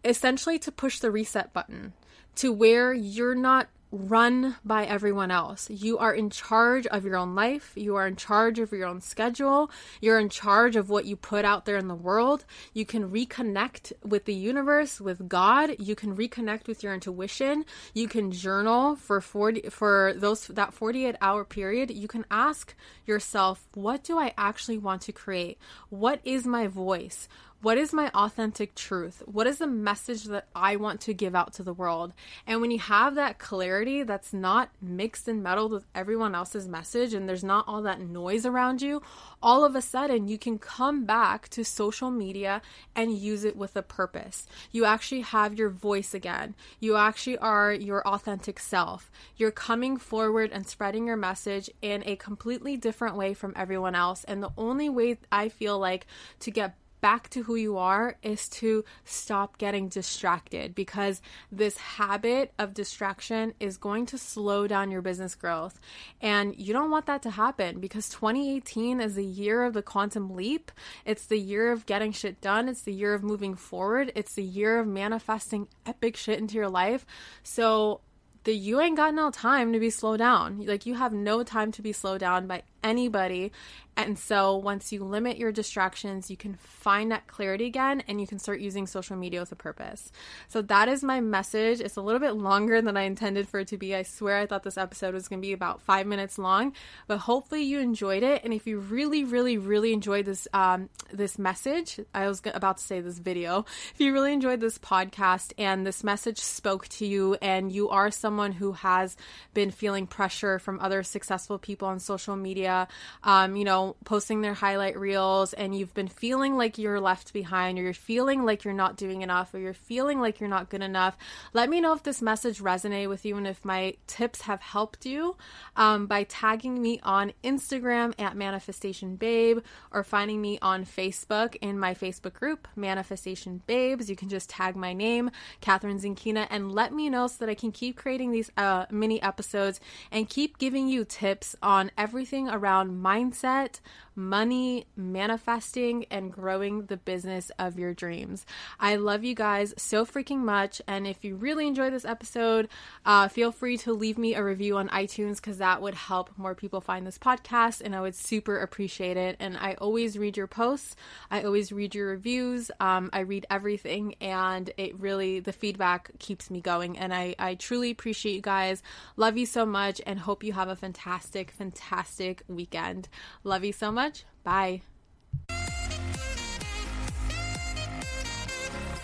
essentially 0.04 0.60
to 0.60 0.72
push 0.72 1.00
the 1.00 1.12
reset 1.12 1.54
button 1.54 1.94
to 2.36 2.52
where 2.52 2.94
you're 2.94 3.36
not 3.36 3.70
run 3.96 4.56
by 4.66 4.86
everyone 4.86 5.32
else. 5.32 5.70
You 5.70 5.98
are 5.98 6.14
in 6.14 6.30
charge 6.30 6.86
of 6.88 7.06
your 7.06 7.16
own 7.16 7.34
life. 7.34 7.72
You 7.76 7.96
are 7.96 8.06
in 8.06 8.16
charge 8.16 8.60
of 8.60 8.72
your 8.72 8.88
own 8.88 9.02
schedule. 9.02 9.72
You're 10.02 10.20
in 10.20 10.30
charge 10.30 10.76
of 10.76 10.90
what 10.90 11.06
you 11.06 11.16
put 11.16 11.46
out 11.46 11.66
there 11.66 11.78
in 11.78 11.88
the 11.88 11.96
world. 11.96 12.46
You 12.74 12.86
can 12.86 13.10
reconnect 13.10 13.94
with 14.04 14.26
the 14.26 14.34
universe, 14.34 15.00
with 15.00 15.28
God. 15.30 15.76
You 15.80 15.96
can 15.96 16.16
reconnect 16.16 16.68
with 16.68 16.84
your 16.84 16.94
intuition. 16.94 17.66
You 17.94 18.08
can 18.08 18.32
journal 18.32 18.96
for 18.96 19.22
40 19.22 19.70
for 19.70 20.14
those 20.16 20.48
that 20.48 20.74
48 20.74 21.16
hour 21.22 21.46
period. 21.46 21.92
You 21.92 22.08
can 22.08 22.26
ask 22.30 22.76
yourself, 23.06 23.68
what 23.74 24.04
do 24.04 24.20
I 24.20 24.34
actually 24.38 24.78
want 24.78 25.04
to 25.04 25.12
create? 25.12 25.58
What 25.90 26.20
is 26.24 26.46
my 26.46 26.68
voice? 26.68 27.28
What 27.66 27.80
is 27.80 27.94
my 27.94 28.10
authentic 28.10 28.76
truth? 28.76 29.24
What 29.26 29.48
is 29.48 29.58
the 29.58 29.66
message 29.66 30.26
that 30.26 30.46
I 30.56 30.76
want 30.76 31.02
to 31.02 31.16
give 31.16 31.34
out 31.34 31.54
to 31.54 31.64
the 31.64 31.74
world? 31.74 32.14
And 32.46 32.62
when 32.62 32.70
you 32.70 32.78
have 32.78 33.16
that 33.16 33.40
clarity 33.40 34.04
that's 34.04 34.32
not 34.32 34.70
mixed 34.80 35.28
and 35.28 35.42
meddled 35.42 35.72
with 35.72 35.88
everyone 35.96 36.36
else's 36.36 36.68
message 36.68 37.16
and 37.16 37.28
there's 37.28 37.44
not 37.44 37.68
all 37.68 37.82
that 37.82 38.00
noise 38.00 38.46
around 38.46 38.84
you, 38.84 39.02
all 39.42 39.66
of 39.66 39.76
a 39.76 39.82
sudden 39.82 40.28
you 40.28 40.38
can 40.38 40.60
come 40.60 41.06
back 41.06 41.50
to 41.50 41.66
social 41.66 42.12
media 42.12 42.62
and 42.96 43.18
use 43.18 43.44
it 43.44 43.58
with 43.58 43.76
a 43.76 43.82
purpose. 43.82 44.46
You 44.72 44.86
actually 44.86 45.22
have 45.22 45.58
your 45.58 45.70
voice 45.70 46.14
again. 46.14 46.54
You 46.80 46.98
actually 46.98 47.40
are 47.40 47.74
your 47.74 48.08
authentic 48.08 48.60
self. 48.60 49.10
You're 49.38 49.50
coming 49.50 49.98
forward 49.98 50.52
and 50.52 50.68
spreading 50.68 51.08
your 51.08 51.18
message 51.18 51.72
in 51.82 52.04
a 52.06 52.16
completely 52.16 52.78
different 52.78 53.16
way 53.16 53.34
from 53.34 53.54
everyone 53.56 53.96
else. 53.96 54.24
And 54.26 54.44
the 54.44 54.54
only 54.56 54.88
way 54.88 55.18
I 55.32 55.50
feel 55.50 55.80
like 55.80 56.06
to 56.42 56.52
get 56.52 56.76
back 57.06 57.30
to 57.30 57.44
who 57.44 57.54
you 57.54 57.78
are 57.78 58.16
is 58.24 58.50
to 58.50 58.84
stop 59.04 59.60
getting 59.60 59.88
distracted 59.88 60.74
because 60.74 61.22
this 61.52 61.78
habit 61.78 62.52
of 62.58 62.74
distraction 62.74 63.54
is 63.60 63.78
going 63.78 64.08
to 64.08 64.18
slow 64.18 64.66
down 64.66 64.90
your 64.90 65.04
business 65.04 65.36
growth. 65.36 65.80
And 66.20 66.56
you 66.58 66.74
don't 66.74 66.90
want 66.90 67.06
that 67.06 67.22
to 67.22 67.30
happen 67.30 67.80
because 67.80 68.10
2018 68.10 69.02
is 69.02 69.14
the 69.14 69.24
year 69.24 69.66
of 69.66 69.74
the 69.74 69.84
quantum 69.84 70.34
leap. 70.36 70.72
It's 71.06 71.28
the 71.28 71.38
year 71.38 71.72
of 71.72 71.86
getting 71.86 72.12
shit 72.12 72.42
done. 72.42 72.68
It's 72.68 72.82
the 72.82 72.92
year 72.92 73.14
of 73.14 73.22
moving 73.22 73.54
forward. 73.54 74.12
It's 74.16 74.34
the 74.34 74.42
year 74.42 74.80
of 74.80 74.88
manifesting 74.88 75.68
epic 75.86 76.18
shit 76.18 76.40
into 76.40 76.56
your 76.56 76.70
life. 76.70 77.06
So, 77.44 78.02
the 78.46 78.54
you 78.54 78.80
ain't 78.80 78.96
got 78.96 79.14
no 79.14 79.32
time 79.32 79.74
to 79.74 79.80
be 79.80 79.90
slowed 79.90 80.20
down. 80.20 80.66
Like 80.66 80.86
you 80.86 80.94
have 80.94 81.12
no 81.14 81.44
time 81.44 81.72
to 81.74 81.82
be 81.82 81.92
slowed 81.92 82.22
down 82.22 82.48
by 82.48 82.62
anybody. 82.86 83.52
And 83.98 84.20
so 84.20 84.58
once 84.58 84.92
you 84.92 85.04
limit 85.06 85.38
your 85.38 85.54
distractions, 85.54 86.30
you 86.30 86.36
can 86.36 86.56
find 86.56 87.12
that 87.12 87.28
clarity 87.28 87.66
again 87.66 88.04
and 88.08 88.20
you 88.20 88.28
can 88.28 88.40
start 88.40 88.60
using 88.60 88.88
social 88.88 89.16
media 89.16 89.40
with 89.40 89.54
a 89.54 89.56
purpose. 89.56 90.12
So 90.50 90.62
that 90.64 90.90
is 90.90 91.02
my 91.02 91.22
message. 91.22 91.80
It's 91.80 91.96
a 91.96 92.02
little 92.02 92.20
bit 92.20 92.34
longer 92.34 92.82
than 92.82 92.98
I 92.98 93.04
intended 93.04 93.48
for 93.48 93.62
it 93.62 93.70
to 93.70 93.78
be. 93.78 93.96
I 93.96 94.04
swear 94.04 94.38
I 94.38 94.48
thought 94.48 94.64
this 94.64 94.78
episode 94.78 95.14
was 95.14 95.30
going 95.30 95.42
to 95.42 95.48
be 95.48 95.54
about 95.54 95.82
five 95.82 96.08
minutes 96.08 96.38
long, 96.38 96.74
but 97.08 97.20
hopefully 97.20 97.64
you 97.64 97.80
enjoyed 97.80 98.22
it. 98.22 98.44
And 98.44 98.54
if 98.54 98.68
you 98.68 98.80
really, 98.80 99.24
really, 99.24 99.58
really 99.58 99.94
enjoyed 99.94 100.26
this, 100.26 100.46
um, 100.54 100.90
this 101.14 101.40
message, 101.40 102.00
I 102.14 102.28
was 102.28 102.42
about 102.46 102.78
to 102.78 102.84
say 102.84 103.00
this 103.00 103.20
video. 103.20 103.66
If 103.94 104.02
you 104.02 104.12
really 104.12 104.34
enjoyed 104.34 104.60
this 104.60 104.78
podcast 104.78 105.54
and 105.58 105.88
this 105.88 106.04
message 106.04 106.40
spoke 106.40 106.90
to 106.90 107.06
you 107.06 107.36
and 107.42 107.72
you 107.72 107.90
are 107.90 108.12
someone 108.12 108.52
who 108.52 108.74
has 108.74 109.16
been 109.54 109.72
feeling 109.72 110.06
pressure 110.06 110.60
from 110.60 110.82
other 110.82 111.02
successful 111.02 111.58
people 111.58 111.88
on 111.88 112.00
social 112.00 112.36
media, 112.36 112.75
um, 113.24 113.56
you 113.56 113.64
know, 113.64 113.96
posting 114.06 114.42
their 114.42 114.54
highlight 114.54 114.98
reels 114.98 115.54
and 115.54 115.78
you've 115.78 115.94
been 115.94 116.08
feeling 116.08 116.58
like 116.58 116.78
you're 116.78 117.00
left 117.00 117.34
behind 117.34 117.80
or 117.80 117.84
you're 117.84 117.94
feeling 117.94 118.46
like 118.46 118.64
you're 118.64 118.74
not 118.74 118.98
doing 118.98 119.22
enough 119.22 119.54
or 119.54 119.60
you're 119.60 119.74
feeling 119.74 120.20
like 120.20 120.40
you're 120.40 120.50
not 120.50 120.70
good 120.70 120.82
enough, 120.82 121.18
let 121.54 121.70
me 121.70 121.82
know 121.82 121.94
if 121.94 122.04
this 122.04 122.22
message 122.22 122.60
resonated 122.60 123.10
with 123.10 123.26
you 123.26 123.38
and 123.38 123.48
if 123.48 123.64
my 123.64 123.96
tips 124.08 124.42
have 124.42 124.62
helped 124.62 125.06
you 125.06 125.36
um, 125.76 126.08
by 126.08 126.24
tagging 126.24 126.82
me 126.82 127.00
on 127.04 127.34
Instagram 127.44 128.14
at 128.20 128.36
Manifestation 128.36 129.16
Babe 129.16 129.60
or 129.92 130.04
finding 130.04 130.42
me 130.42 130.60
on 130.62 130.86
Facebook 130.86 131.56
in 131.62 131.80
my 131.80 131.94
Facebook 131.94 132.34
group, 132.34 132.68
Manifestation 132.76 133.62
Babes. 133.68 134.10
You 134.10 134.16
can 134.16 134.30
just 134.30 134.50
tag 134.50 134.76
my 134.76 134.94
name, 134.94 135.32
Kathrin 135.62 136.02
Zenkina, 136.02 136.48
and 136.50 136.72
let 136.72 136.94
me 136.94 137.10
know 137.10 137.28
so 137.28 137.38
that 137.40 137.50
I 137.50 137.56
can 137.56 137.72
keep 137.72 137.96
creating 137.96 138.32
these 138.32 138.52
uh, 138.58 138.86
mini 138.90 139.22
episodes 139.22 139.80
and 140.12 140.30
keep 140.30 140.58
giving 140.58 140.88
you 140.88 141.06
tips 141.06 141.56
on 141.62 141.92
everything 141.98 142.50
around 142.50 142.65
around 142.66 143.02
mindset, 143.04 143.80
money, 144.16 144.86
manifesting, 144.96 146.06
and 146.12 146.32
growing 146.32 146.86
the 146.86 146.98
business 146.98 147.52
of 147.60 147.78
your 147.78 147.94
dreams. 147.94 148.46
I 148.80 148.96
love 148.96 149.24
you 149.24 149.36
guys 149.36 149.74
so 149.78 150.06
freaking 150.06 150.40
much. 150.40 150.82
And 150.88 151.06
if 151.06 151.24
you 151.24 151.36
really 151.36 151.68
enjoyed 151.68 151.94
this 151.94 152.06
episode, 152.06 152.70
uh, 153.06 153.28
feel 153.28 153.52
free 153.52 153.78
to 153.80 153.94
leave 153.94 154.18
me 154.18 154.36
a 154.36 154.44
review 154.44 154.78
on 154.78 154.90
iTunes 154.90 155.38
because 155.38 155.58
that 155.58 155.82
would 155.82 155.96
help 155.96 156.32
more 156.38 156.56
people 156.56 156.82
find 156.82 157.06
this 157.06 157.18
podcast. 157.18 157.82
And 157.82 157.96
I 157.96 158.02
would 158.02 158.16
super 158.16 158.60
appreciate 158.60 159.18
it. 159.18 159.38
And 159.40 159.58
I 159.58 159.74
always 159.76 160.18
read 160.18 160.38
your 160.38 160.48
posts, 160.48 160.96
I 161.30 161.44
always 161.44 161.72
read 161.72 161.96
your 161.96 162.10
reviews. 162.10 162.72
Um, 162.80 163.10
I 163.14 163.20
read 163.20 163.46
everything, 163.50 164.16
and 164.22 164.70
it 164.78 165.00
really, 165.00 165.40
the 165.40 165.54
feedback 165.54 166.12
keeps 166.20 166.50
me 166.50 166.62
going. 166.62 166.98
And 166.98 167.14
I, 167.14 167.36
I 167.40 167.56
truly 167.56 167.92
appreciate 167.92 168.36
you 168.36 168.42
guys. 168.42 168.82
Love 169.18 169.38
you 169.38 169.46
so 169.46 169.66
much 169.66 170.02
and 170.06 170.20
hope 170.20 170.44
you 170.44 170.54
have 170.54 170.70
a 170.70 170.76
fantastic, 170.76 171.52
fantastic 171.52 172.44
weekend. 172.48 173.10
Love 173.44 173.64
you 173.64 173.74
so 173.74 173.92
much. 174.06 174.26
Bye. 174.44 174.82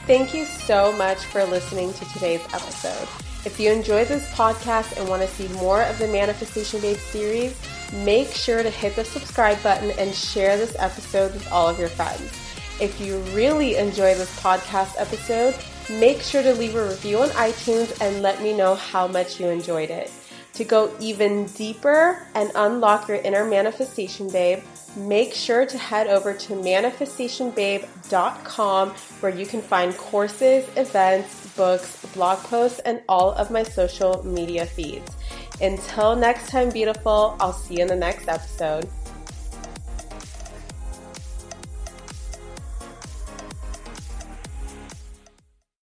Thank 0.08 0.34
you 0.34 0.46
so 0.46 0.92
much 0.94 1.20
for 1.26 1.44
listening 1.46 1.94
to 1.94 2.06
today's 2.06 2.44
episode. 2.54 3.08
If 3.46 3.60
you 3.60 3.72
enjoyed 3.72 4.08
this 4.08 4.28
podcast 4.32 4.98
and 5.00 5.10
want 5.10 5.22
to 5.22 5.28
see 5.28 5.48
more 5.60 5.82
of 5.84 5.98
the 5.98 6.08
Manifestation 6.08 6.82
Babe 6.82 6.98
series, 6.98 7.60
make 8.06 8.30
sure 8.30 8.62
to 8.62 8.70
hit 8.70 8.96
the 8.96 9.06
subscribe 9.06 9.62
button 9.64 9.92
and 9.92 10.14
share 10.14 10.58
this 10.58 10.76
episode 10.78 11.34
with 11.34 11.52
all 11.52 11.68
of 11.68 11.80
your 11.80 11.90
friends. 11.90 12.32
If 12.80 13.00
you 13.00 13.20
really 13.36 13.78
enjoy 13.78 14.16
this 14.16 14.40
podcast 14.40 14.96
episode, 15.00 15.56
make 16.00 16.22
sure 16.22 16.44
to 16.44 16.54
leave 16.54 16.76
a 16.76 16.88
review 16.88 17.20
on 17.20 17.30
iTunes 17.30 18.00
and 18.02 18.22
let 18.22 18.42
me 18.42 18.54
know 18.54 18.76
how 18.76 19.08
much 19.08 19.40
you 19.40 19.48
enjoyed 19.48 19.90
it. 19.90 20.12
To 20.56 20.64
go 20.66 20.94
even 21.00 21.46
deeper 21.48 22.28
and 22.36 22.52
unlock 22.56 23.08
your 23.08 23.18
inner 23.18 23.46
manifestation 23.46 24.30
babe, 24.30 24.62
make 24.96 25.34
sure 25.34 25.66
to 25.66 25.78
head 25.78 26.08
over 26.08 26.34
to 26.34 26.54
manifestationbabe.com 26.54 28.90
where 28.90 29.34
you 29.34 29.46
can 29.46 29.62
find 29.62 29.96
courses, 29.98 30.68
events, 30.76 31.48
books, 31.56 32.06
blog 32.14 32.40
posts, 32.40 32.80
and 32.80 33.02
all 33.08 33.32
of 33.32 33.52
my 33.52 33.64
social 33.64 34.22
media 34.26 34.66
feeds. 34.66 35.16
Until 35.62 36.16
next 36.16 36.50
time, 36.50 36.70
beautiful, 36.70 37.38
I'll 37.40 37.54
see 37.54 37.76
you 37.76 37.82
in 37.82 37.88
the 37.88 37.96
next 37.96 38.28
episode. 38.28 38.90